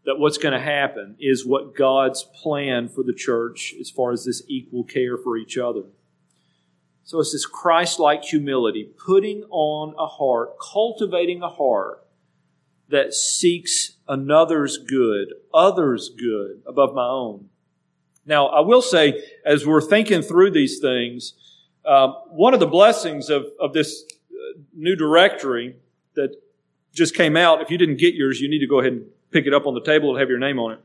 [0.04, 4.24] that what's going to happen is what God's plan for the church as far as
[4.24, 5.84] this equal care for each other.
[7.04, 12.06] So it's this Christ like humility, putting on a heart, cultivating a heart
[12.88, 17.49] that seeks another's good, others' good above my own.
[18.26, 21.34] Now, I will say, as we're thinking through these things,
[21.84, 25.76] um, one of the blessings of, of this uh, new directory
[26.14, 26.36] that
[26.92, 29.46] just came out, if you didn't get yours, you need to go ahead and pick
[29.46, 30.80] it up on the table and have your name on it.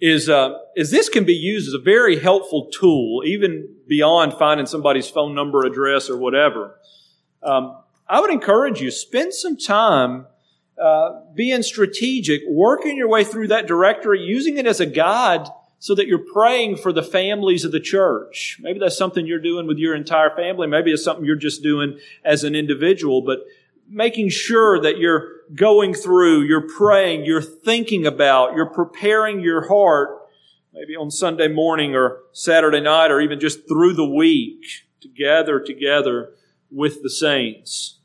[0.00, 4.66] Is, uh, is this can be used as a very helpful tool, even beyond finding
[4.66, 6.78] somebody's phone number, address, or whatever.
[7.42, 7.76] Um,
[8.08, 10.26] I would encourage you spend some time
[10.80, 15.46] uh, being strategic, working your way through that directory, using it as a guide
[15.80, 18.58] so that you're praying for the families of the church.
[18.60, 20.66] Maybe that's something you're doing with your entire family.
[20.66, 23.40] Maybe it's something you're just doing as an individual, but
[23.88, 30.10] making sure that you're going through, you're praying, you're thinking about, you're preparing your heart,
[30.74, 34.62] maybe on Sunday morning or Saturday night or even just through the week
[35.00, 36.34] to gather together
[36.70, 38.00] with the saints.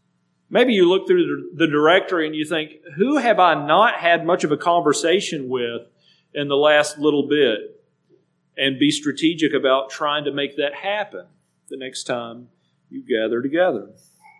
[0.50, 4.46] Maybe you look through the directory and you think, who have I not had much
[4.46, 5.82] of a conversation with
[6.36, 7.82] in the last little bit
[8.58, 11.26] and be strategic about trying to make that happen
[11.70, 12.50] the next time
[12.90, 13.90] you gather together.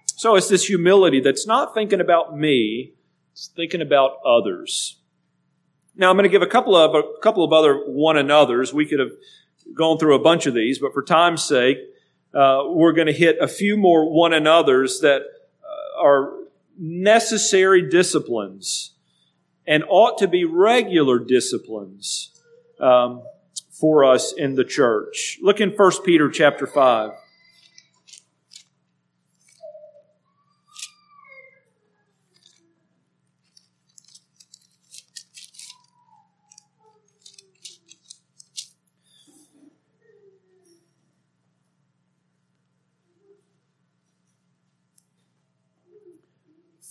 [0.06, 2.94] So it's this humility that's not thinking about me,
[3.32, 4.98] it's thinking about others.
[5.96, 8.74] Now I'm going to give a couple of a couple of other one another's.
[8.74, 9.12] We could have
[9.74, 11.78] gone through a bunch of these, but for time's sake,
[12.34, 16.34] uh, we're going to hit a few more one another's that uh, are
[16.78, 18.95] necessary disciplines
[19.68, 22.32] and ought to be regular disciplines
[22.80, 23.24] um,
[23.72, 25.38] for us in the church.
[25.42, 27.12] Look in 1 Peter chapter 5.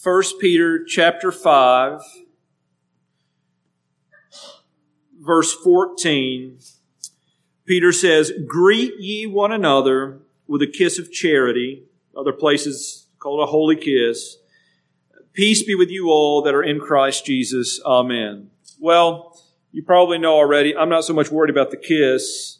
[0.04, 2.02] First Peter chapter 5
[5.24, 6.58] verse 14,
[7.64, 11.84] Peter says, Greet ye one another with a kiss of charity.
[12.16, 14.36] Other places call it a holy kiss.
[15.32, 17.80] Peace be with you all that are in Christ Jesus.
[17.84, 18.50] Amen.
[18.78, 19.40] Well,
[19.72, 22.58] you probably know already, I'm not so much worried about the kiss,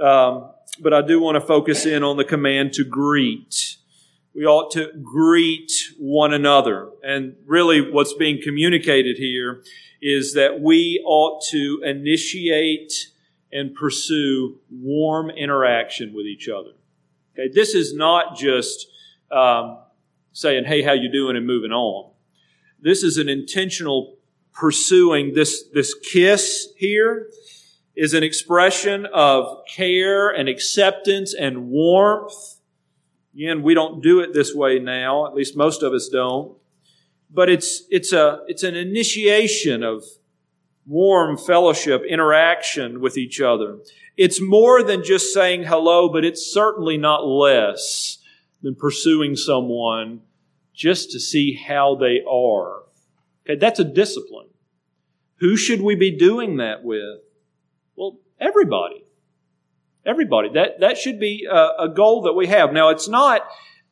[0.00, 0.50] um,
[0.80, 3.76] but I do want to focus in on the command to greet.
[4.34, 6.90] We ought to greet one another.
[7.04, 9.62] And really, what's being communicated here
[10.02, 13.10] is that we ought to initiate
[13.52, 16.72] and pursue warm interaction with each other.
[17.32, 18.88] Okay, this is not just
[19.30, 19.78] um,
[20.32, 22.10] saying, "Hey, how you doing?" and moving on.
[22.80, 24.18] This is an intentional
[24.52, 25.34] pursuing.
[25.34, 27.30] This this kiss here
[27.96, 32.53] is an expression of care and acceptance and warmth.
[33.34, 35.26] Again, we don't do it this way now.
[35.26, 36.56] At least most of us don't.
[37.30, 40.04] But it's it's a it's an initiation of
[40.86, 43.78] warm fellowship, interaction with each other.
[44.16, 48.18] It's more than just saying hello, but it's certainly not less
[48.62, 50.20] than pursuing someone
[50.72, 52.82] just to see how they are.
[53.44, 54.48] Okay, that's a discipline.
[55.36, 57.20] Who should we be doing that with?
[57.96, 59.03] Well, everybody.
[60.06, 60.50] Everybody.
[60.54, 62.72] That, that should be a, a goal that we have.
[62.72, 63.42] Now, it's not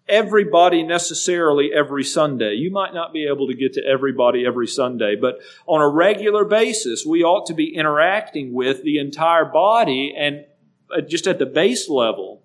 [0.09, 2.55] everybody necessarily every Sunday.
[2.55, 6.45] You might not be able to get to everybody every Sunday, but on a regular
[6.45, 10.45] basis, we ought to be interacting with the entire body and
[10.95, 12.43] uh, just at the base level,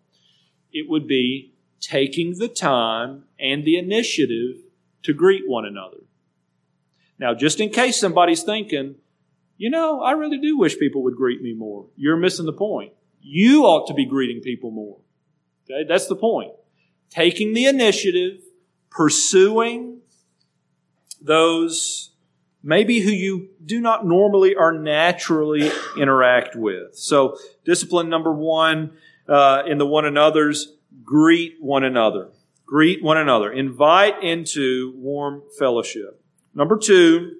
[0.71, 4.57] it would be taking the time and the initiative
[5.03, 5.97] to greet one another.
[7.19, 8.95] Now, just in case somebody's thinking,
[9.57, 11.87] you know, I really do wish people would greet me more.
[11.95, 12.93] You're missing the point.
[13.21, 14.97] You ought to be greeting people more.
[15.65, 16.51] Okay, that's the point
[17.09, 18.41] taking the initiative,
[18.89, 19.99] pursuing
[21.21, 22.11] those
[22.63, 26.95] maybe who you do not normally or naturally interact with.
[26.95, 28.97] So, discipline number one
[29.27, 32.29] uh, in the one another's greet one another.
[32.65, 33.51] Greet one another.
[33.51, 36.21] Invite into warm fellowship.
[36.53, 37.37] Number two,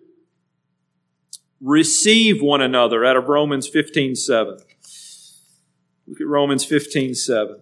[1.59, 4.57] receive one another out of Romans 15 7.
[6.08, 7.60] Look at Romans 15 7.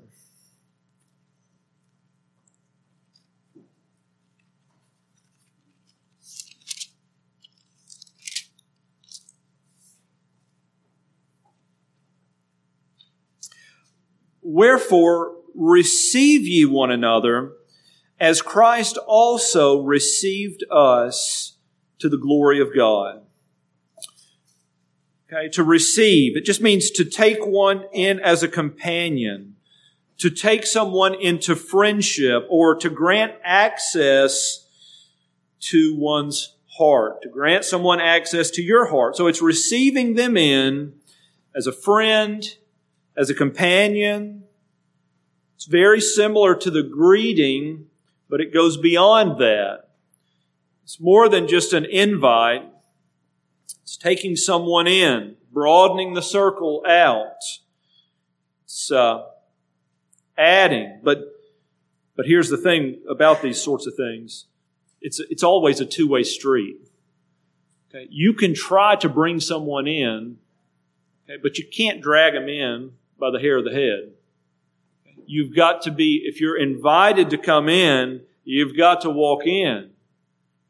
[14.43, 17.53] Wherefore, receive ye one another
[18.19, 21.57] as Christ also received us
[21.97, 23.24] to the glory of God.
[25.27, 29.55] Okay, to receive, it just means to take one in as a companion,
[30.19, 34.67] to take someone into friendship, or to grant access
[35.61, 39.15] to one's heart, to grant someone access to your heart.
[39.15, 40.93] So it's receiving them in
[41.55, 42.47] as a friend,
[43.17, 44.43] as a companion.
[45.55, 47.87] It's very similar to the greeting,
[48.29, 49.85] but it goes beyond that.
[50.83, 52.69] It's more than just an invite.
[54.05, 57.41] Taking someone in, broadening the circle out.
[58.65, 59.23] It's uh,
[60.37, 61.21] adding, but
[62.15, 64.45] but here's the thing about these sorts of things:
[65.01, 66.77] it's it's always a two way street.
[67.89, 70.37] Okay, you can try to bring someone in,
[71.27, 74.11] okay, but you can't drag them in by the hair of the head.
[75.25, 79.94] You've got to be, if you're invited to come in, you've got to walk in.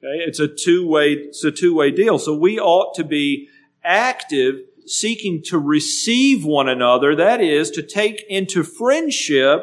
[0.06, 0.24] Okay?
[0.24, 2.20] It's a two-way, it's a two-way deal.
[2.20, 3.49] So we ought to be
[3.84, 7.16] active, seeking to receive one another.
[7.16, 9.62] That is, to take into friendship,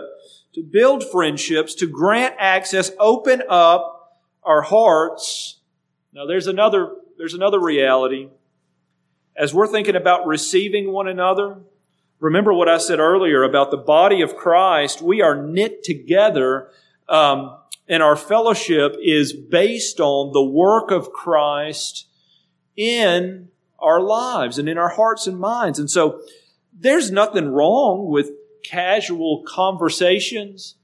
[0.55, 5.61] to build friendships, to grant access, open up our hearts.
[6.13, 8.29] Now there's another, there's another reality.
[9.37, 11.59] As we're thinking about receiving one another,
[12.23, 15.03] Remember what I said earlier about the body of Christ.
[15.03, 16.69] We are knit together,
[17.09, 22.07] um, and our fellowship is based on the work of Christ
[22.77, 25.79] in our lives and in our hearts and minds.
[25.79, 26.23] And so
[26.73, 28.31] there's nothing wrong with
[28.65, 30.77] casual conversations,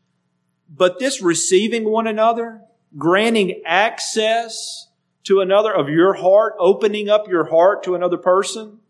[0.69, 2.63] but this receiving one another,
[2.97, 4.89] granting access
[5.25, 8.81] to another of your heart, opening up your heart to another person,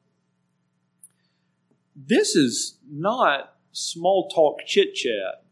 [1.95, 5.45] this is not small talk chit chat.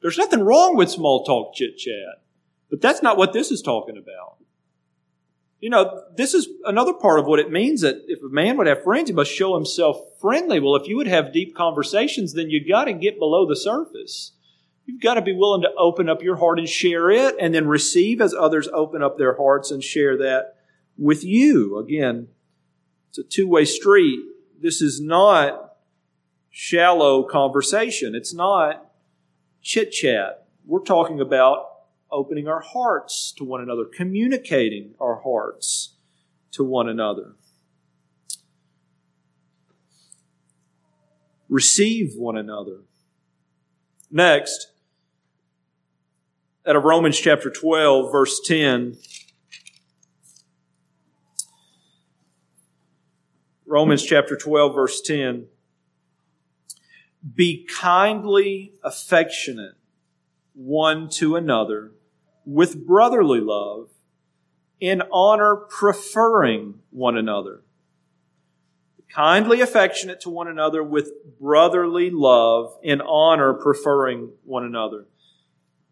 [0.00, 2.22] There's nothing wrong with small talk chit chat,
[2.70, 4.36] but that's not what this is talking about.
[5.60, 8.66] You know, this is another part of what it means that if a man would
[8.66, 10.58] have friends, he must show himself friendly.
[10.58, 14.32] Well, if you would have deep conversations, then you've got to get below the surface.
[14.86, 17.68] You've got to be willing to open up your heart and share it and then
[17.68, 20.56] receive as others open up their hearts and share that
[20.96, 21.78] with you.
[21.78, 22.28] Again,
[23.10, 24.20] it's a two way street.
[24.60, 25.76] This is not
[26.50, 28.14] shallow conversation.
[28.14, 28.89] It's not
[29.62, 30.46] chit chat.
[30.66, 31.66] We're talking about
[32.10, 35.94] opening our hearts to one another, communicating our hearts
[36.52, 37.34] to one another.
[41.48, 42.82] Receive one another.
[44.10, 44.72] Next,
[46.66, 48.96] out of Romans chapter 12, verse 10.
[53.66, 55.46] Romans chapter 12, verse 10.
[57.34, 59.74] Be kindly affectionate
[60.54, 61.92] one to another
[62.44, 63.88] with brotherly love,
[64.80, 67.62] in honor preferring one another.
[69.14, 75.06] Kindly affectionate to one another with brotherly love, in honor preferring one another.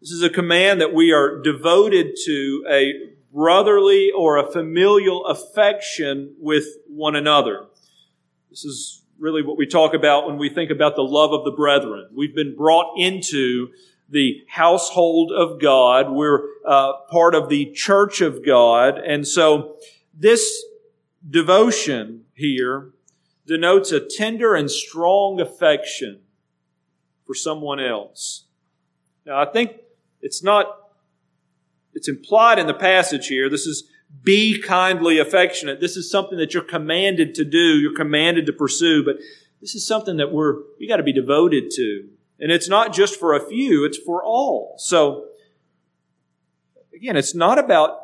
[0.01, 2.93] This is a command that we are devoted to a
[3.33, 7.67] brotherly or a familial affection with one another.
[8.49, 11.51] This is really what we talk about when we think about the love of the
[11.51, 12.09] brethren.
[12.15, 13.69] We've been brought into
[14.09, 16.11] the household of God.
[16.11, 18.97] We're uh, part of the church of God.
[18.97, 19.77] And so
[20.13, 20.63] this
[21.29, 22.91] devotion here
[23.45, 26.21] denotes a tender and strong affection
[27.25, 28.45] for someone else.
[29.25, 29.73] Now, I think
[30.21, 30.65] it's not,
[31.93, 33.49] it's implied in the passage here.
[33.49, 33.88] This is
[34.23, 35.79] be kindly affectionate.
[35.79, 37.77] This is something that you're commanded to do.
[37.77, 39.17] You're commanded to pursue, but
[39.61, 42.09] this is something that we're, we got to be devoted to.
[42.39, 44.75] And it's not just for a few, it's for all.
[44.77, 45.25] So,
[46.95, 47.99] again, it's not about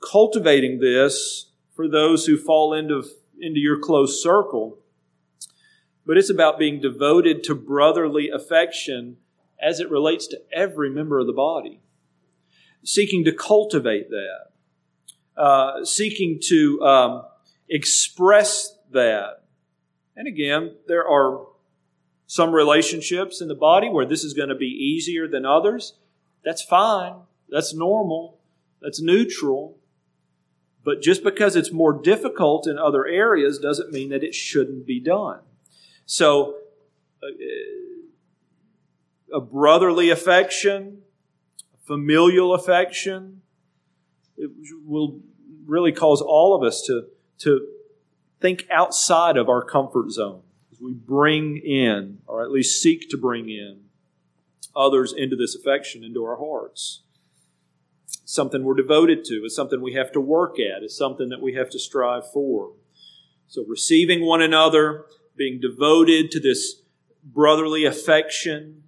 [0.00, 3.04] cultivating this for those who fall into,
[3.40, 4.78] into your close circle,
[6.06, 9.16] but it's about being devoted to brotherly affection
[9.60, 11.80] as it relates to every member of the body.
[12.84, 14.50] Seeking to cultivate that,
[15.36, 17.22] uh, seeking to um,
[17.68, 19.42] express that.
[20.16, 21.46] And again, there are
[22.26, 25.94] some relationships in the body where this is going to be easier than others.
[26.44, 27.14] That's fine.
[27.48, 28.38] That's normal.
[28.80, 29.78] That's neutral.
[30.84, 35.00] But just because it's more difficult in other areas doesn't mean that it shouldn't be
[35.00, 35.40] done.
[36.06, 36.56] So,
[37.22, 37.28] uh,
[39.32, 41.02] a brotherly affection,
[41.86, 43.40] familial affection,
[44.36, 44.50] it
[44.84, 45.20] will
[45.66, 47.06] really cause all of us to,
[47.38, 47.66] to
[48.40, 53.16] think outside of our comfort zone as we bring in, or at least seek to
[53.16, 53.80] bring in,
[54.76, 57.02] others into this affection, into our hearts.
[58.22, 59.42] It's something we're devoted to.
[59.44, 60.82] It's something we have to work at.
[60.82, 62.72] It's something that we have to strive for.
[63.46, 65.06] So receiving one another,
[65.36, 66.82] being devoted to this
[67.22, 68.82] brotherly affection.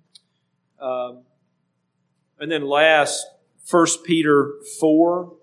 [0.80, 1.22] Um,
[2.38, 3.26] and then last,
[3.68, 5.35] 1 Peter 4.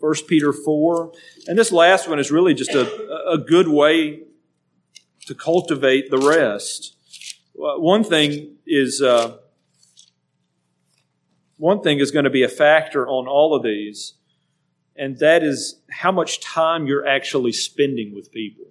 [0.00, 1.12] 1 Peter 4.
[1.46, 4.22] And this last one is really just a, a good way
[5.26, 6.96] to cultivate the rest.
[7.54, 9.36] One thing is uh,
[11.56, 14.14] one thing is going to be a factor on all of these,
[14.96, 18.64] and that is how much time you're actually spending with people.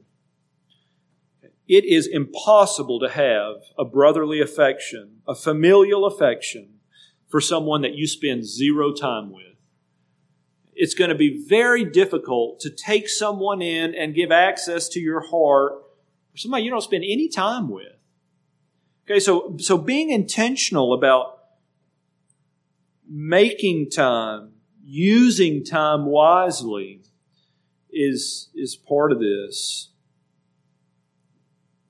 [1.68, 6.80] It is impossible to have a brotherly affection, a familial affection
[7.28, 9.49] for someone that you spend zero time with.
[10.82, 15.28] It's going to be very difficult to take someone in and give access to your
[15.28, 15.74] heart
[16.40, 17.92] somebody you don't spend any time with.
[19.04, 21.40] Okay, so, so being intentional about
[23.10, 24.54] making time,
[24.84, 27.02] using time wisely
[27.92, 29.90] is, is part of this.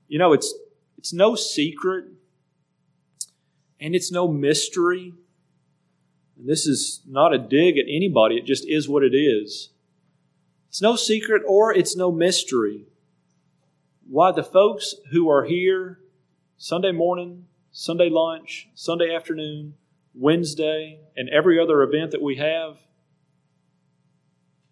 [0.08, 0.54] You know, it's,
[0.98, 2.06] it's no secret
[3.80, 5.14] and it's no mystery.
[6.40, 9.70] And this is not a dig at anybody, it just is what it is.
[10.70, 12.86] It's no secret or it's no mystery
[14.10, 16.00] why the folks who are here
[16.58, 19.76] Sunday morning, Sunday lunch, Sunday afternoon,
[20.16, 22.78] Wednesday, and every other event that we have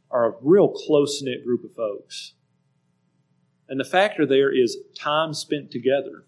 [0.09, 2.34] are a real close knit group of folks.
[3.70, 6.24] And the factor there is time spent together.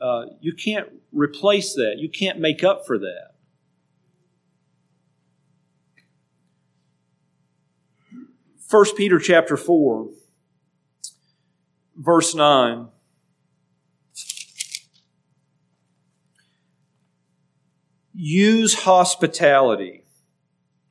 [0.00, 1.96] Uh, you can't replace that.
[1.98, 3.27] You can't make up for that.
[8.68, 10.08] First Peter chapter 4
[11.98, 12.88] verse 9.
[18.14, 20.04] Use hospitality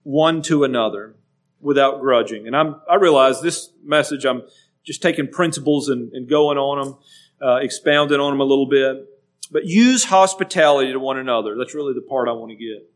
[0.04, 1.16] one to another
[1.60, 2.48] without grudging.
[2.48, 4.44] And I'm, I realize this message, I'm
[4.86, 6.98] just taking principles and, and going on them,
[7.42, 9.06] uh, expounding on them a little bit.
[9.52, 11.56] But use hospitality to one another.
[11.58, 12.90] That's really the part I want to get.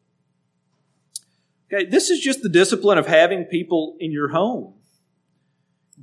[1.71, 4.73] Okay, this is just the discipline of having people in your home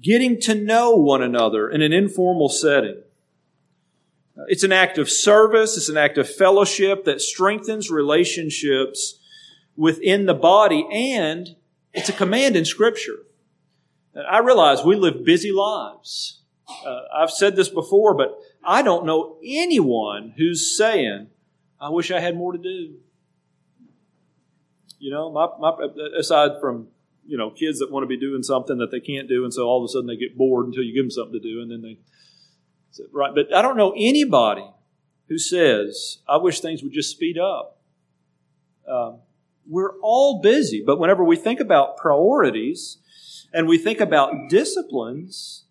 [0.01, 3.03] getting to know one another in an informal setting.
[4.47, 9.19] It's an act of service, it's an act of fellowship that strengthens relationships
[9.77, 11.57] within the body, and
[11.93, 13.19] it's a command in Scripture.
[14.31, 16.41] I realize we live busy lives.
[16.87, 21.29] Uh, I've said this before, but I don't know anyone who's saying,
[21.81, 22.95] I wish I had more to do.
[24.99, 25.72] You know, my, my,
[26.18, 26.88] aside from,
[27.26, 29.66] you know, kids that want to be doing something that they can't do, and so
[29.66, 31.70] all of a sudden they get bored until you give them something to do, and
[31.70, 31.99] then they,
[33.12, 33.34] right.
[33.34, 34.68] But I don't know anybody
[35.28, 37.78] who says, I wish things would just speed up.
[38.90, 39.18] Um,
[39.68, 42.99] we're all busy, but whenever we think about priorities
[43.53, 45.66] and we think about disciplines,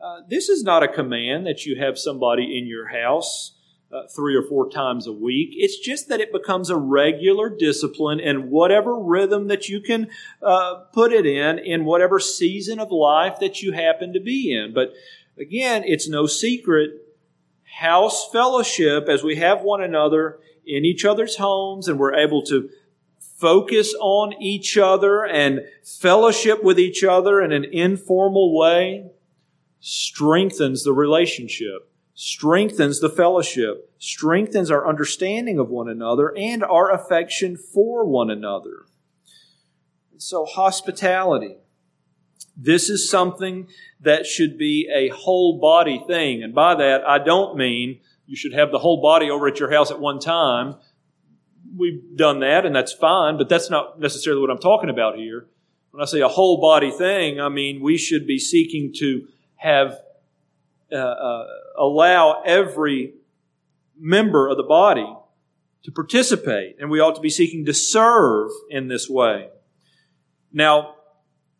[0.00, 3.55] uh, this is not a command that you have somebody in your house
[3.92, 5.50] uh, three or four times a week.
[5.52, 10.08] It's just that it becomes a regular discipline and whatever rhythm that you can
[10.42, 14.74] uh, put it in, in whatever season of life that you happen to be in.
[14.74, 14.92] But
[15.38, 17.02] again, it's no secret.
[17.78, 22.68] House fellowship, as we have one another in each other's homes and we're able to
[23.20, 29.10] focus on each other and fellowship with each other in an informal way,
[29.78, 37.56] strengthens the relationship strengthens the fellowship, strengthens our understanding of one another and our affection
[37.58, 38.86] for one another.
[40.16, 41.58] So, hospitality.
[42.56, 43.68] This is something
[44.00, 46.42] that should be a whole body thing.
[46.42, 49.70] And by that, I don't mean you should have the whole body over at your
[49.70, 50.76] house at one time.
[51.76, 55.48] We've done that, and that's fine, but that's not necessarily what I'm talking about here.
[55.90, 59.98] When I say a whole body thing, I mean we should be seeking to have
[60.92, 61.46] uh, uh,
[61.78, 63.14] allow every
[63.98, 65.06] member of the body
[65.82, 69.48] to participate, and we ought to be seeking to serve in this way.
[70.52, 70.94] Now,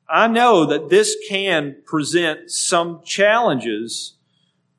[0.08, 4.14] I know that this can present some challenges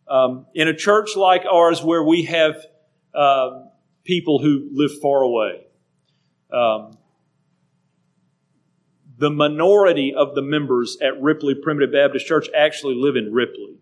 [0.08, 2.56] um, in a church like ours where we have
[3.14, 3.64] uh,
[4.04, 5.66] people who live far away.
[6.52, 6.98] Um,
[9.18, 13.77] the minority of the members at Ripley Primitive Baptist Church actually live in Ripley.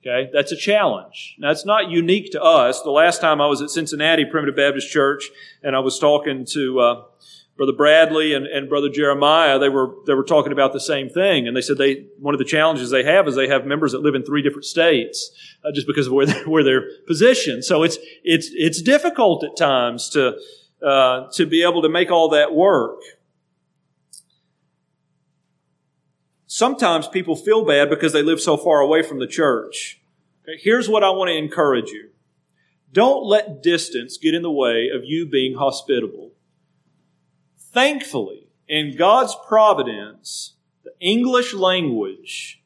[0.00, 1.36] Okay, that's a challenge.
[1.38, 2.82] Now, it's not unique to us.
[2.82, 5.24] The last time I was at Cincinnati Primitive Baptist Church
[5.62, 7.02] and I was talking to uh,
[7.58, 11.48] Brother Bradley and, and Brother Jeremiah, they were they were talking about the same thing,
[11.48, 14.00] and they said they one of the challenges they have is they have members that
[14.00, 15.32] live in three different states
[15.64, 17.64] uh, just because of where they're, where they're positioned.
[17.64, 20.38] So it's it's it's difficult at times to
[20.86, 23.00] uh, to be able to make all that work.
[26.50, 30.00] Sometimes people feel bad because they live so far away from the church.
[30.42, 32.08] Okay, here's what I want to encourage you.
[32.90, 36.32] Don't let distance get in the way of you being hospitable.
[37.58, 42.62] Thankfully, in God's providence, the English language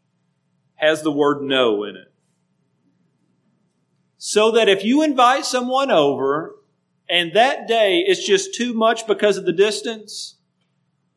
[0.77, 2.13] has the word no in it.
[4.17, 6.55] So that if you invite someone over
[7.11, 10.37] and that day is just too much because of the distance,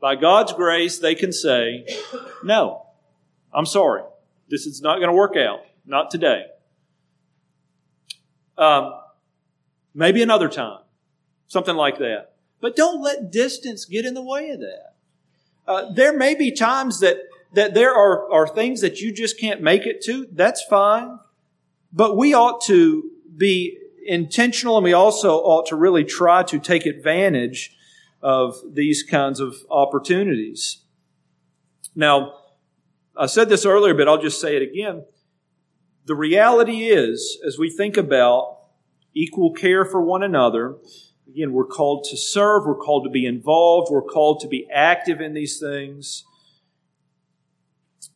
[0.05, 1.83] by God's grace, they can say,
[2.43, 2.85] No,
[3.51, 4.03] I'm sorry.
[4.47, 5.61] This is not going to work out.
[5.83, 6.43] Not today.
[8.55, 8.93] Um,
[9.95, 10.81] maybe another time.
[11.47, 12.35] Something like that.
[12.61, 14.93] But don't let distance get in the way of that.
[15.67, 17.17] Uh, there may be times that,
[17.55, 20.27] that there are, are things that you just can't make it to.
[20.31, 21.17] That's fine.
[21.91, 26.85] But we ought to be intentional and we also ought to really try to take
[26.85, 27.75] advantage
[28.21, 30.81] of these kinds of opportunities.
[31.95, 32.33] Now,
[33.15, 35.05] I said this earlier, but I'll just say it again.
[36.05, 38.57] The reality is, as we think about
[39.13, 40.75] equal care for one another,
[41.27, 45.21] again, we're called to serve, we're called to be involved, we're called to be active
[45.21, 46.25] in these things.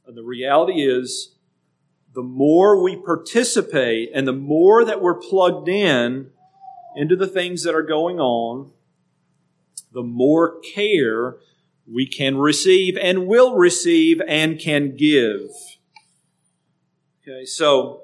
[0.05, 1.35] And the reality is,
[2.13, 6.31] the more we participate and the more that we're plugged in
[6.95, 8.71] into the things that are going on,
[9.91, 11.37] the more care
[11.91, 15.49] we can receive and will receive and can give.
[17.21, 18.03] Okay, so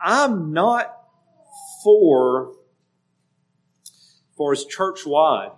[0.00, 0.94] I'm not
[1.82, 2.52] for,
[4.36, 5.52] for as church wide,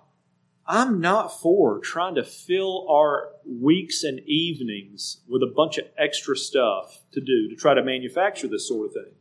[0.66, 6.36] I'm not for trying to fill our weeks and evenings with a bunch of extra
[6.36, 9.14] stuff to do to try to manufacture this sort of thing.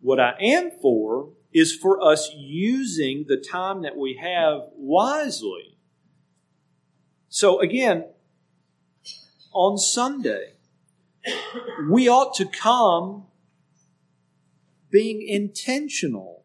[0.00, 5.76] What I am for is for us using the time that we have wisely.
[7.28, 8.06] So again,
[9.52, 10.52] on Sunday,
[11.88, 13.24] we ought to come
[14.90, 16.44] being intentional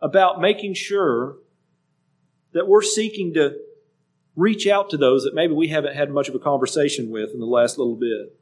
[0.00, 1.36] about making sure
[2.52, 3.56] that we're seeking to
[4.34, 7.40] reach out to those that maybe we haven't had much of a conversation with in
[7.40, 8.36] the last little bit.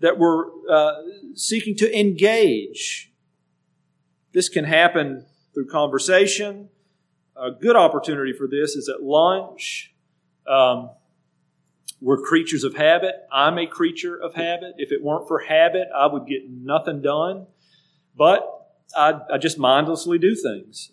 [0.00, 0.94] That we're uh,
[1.34, 3.11] seeking to engage.
[4.32, 6.68] This can happen through conversation.
[7.36, 9.94] A good opportunity for this is at lunch.
[10.46, 10.90] Um,
[12.00, 13.14] we're creatures of habit.
[13.30, 14.74] I'm a creature of habit.
[14.78, 17.46] If it weren't for habit, I would get nothing done.
[18.16, 18.44] But
[18.96, 20.90] I, I just mindlessly do things.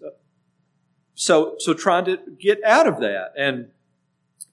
[1.15, 3.31] So, so trying to get out of that.
[3.35, 3.69] And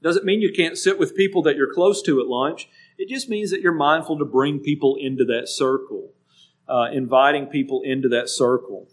[0.03, 2.69] doesn't mean you can't sit with people that you're close to at lunch.
[2.99, 6.13] It just means that you're mindful to bring people into that circle,
[6.69, 8.89] uh, inviting people into that circle.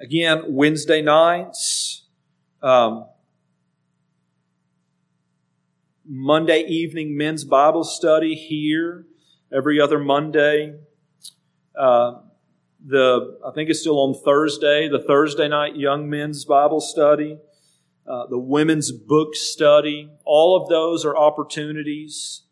[0.00, 2.06] Again, Wednesday nights,
[2.62, 3.06] um,
[6.06, 9.06] Monday evening men's Bible study here,
[9.52, 10.74] every other Monday.
[11.78, 12.20] Uh,
[12.84, 17.38] the I think it's still on Thursday, the Thursday night young men's Bible study,
[18.06, 20.10] uh, the women's book study.
[20.24, 22.42] All of those are opportunities.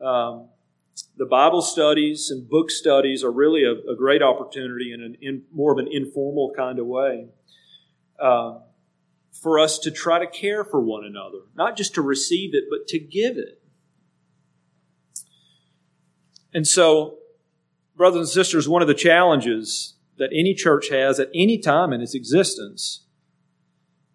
[0.00, 0.48] Um,
[1.16, 5.42] the Bible studies and book studies are really a, a great opportunity in an in,
[5.52, 7.28] more of an informal kind of way
[8.20, 8.58] uh,
[9.32, 12.86] for us to try to care for one another, not just to receive it, but
[12.88, 13.60] to give it.
[16.52, 17.18] And so
[17.96, 22.00] brothers and sisters, one of the challenges that any church has at any time in
[22.00, 23.06] its existence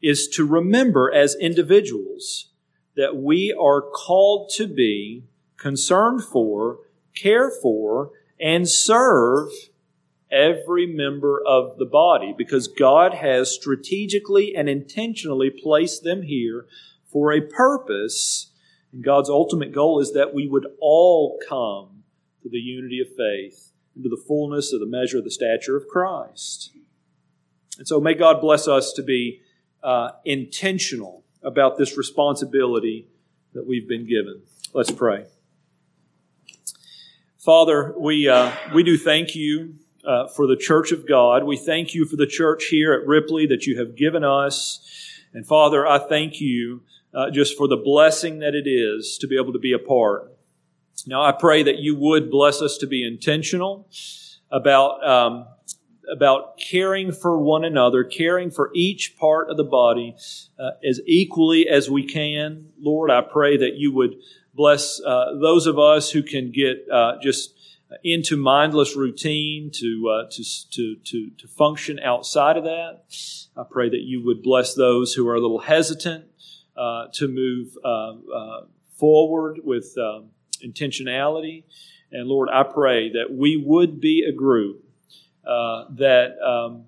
[0.01, 2.51] is to remember as individuals
[2.95, 5.25] that we are called to be
[5.60, 6.80] concerned for,
[7.16, 9.49] care for, and serve
[10.32, 16.66] every member of the body because God has strategically and intentionally placed them here
[17.12, 18.51] for a purpose.
[18.91, 22.03] And God's ultimate goal is that we would all come
[22.43, 25.88] to the unity of faith into the fullness of the measure of the stature of
[25.88, 26.72] Christ.
[27.78, 29.41] And so may God bless us to be
[29.84, 33.07] uh, intentional about this responsibility
[33.53, 34.41] that we've been given.
[34.74, 35.26] Let's pray.
[37.40, 39.76] Father, we, uh, we do thank you
[40.06, 41.46] uh, for the church of God.
[41.46, 44.82] We thank you for the church here at Ripley that you have given us.
[45.34, 46.82] And Father, I thank you
[47.14, 50.34] uh, just for the blessing that it is to be able to be a part.
[51.08, 53.88] Now, I pray that you would bless us to be intentional
[54.52, 55.48] about, um,
[56.12, 60.14] about caring for one another, caring for each part of the body
[60.60, 62.74] uh, as equally as we can.
[62.78, 64.16] Lord, I pray that you would
[64.60, 67.53] bless uh, those of us who can get uh, just
[68.03, 73.03] into mindless routine to, uh, to, to, to, to function outside of that.
[73.55, 76.26] I pray that you would bless those who are a little hesitant
[76.78, 77.78] uh, to move
[78.97, 79.97] forward with.
[79.97, 80.32] Um,
[80.64, 81.64] intentionality.
[82.12, 84.84] And Lord, I pray that we would be a group
[85.45, 86.86] uh, that um,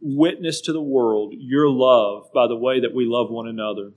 [0.00, 3.92] witness to the world your love by the way that we love one another.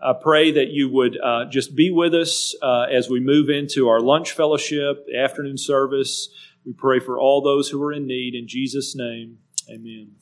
[0.00, 3.88] I pray that you would uh, just be with us uh, as we move into
[3.88, 6.28] our lunch fellowship, afternoon service.
[6.64, 8.34] We pray for all those who are in need.
[8.34, 9.38] In Jesus' name,
[9.70, 10.12] amen.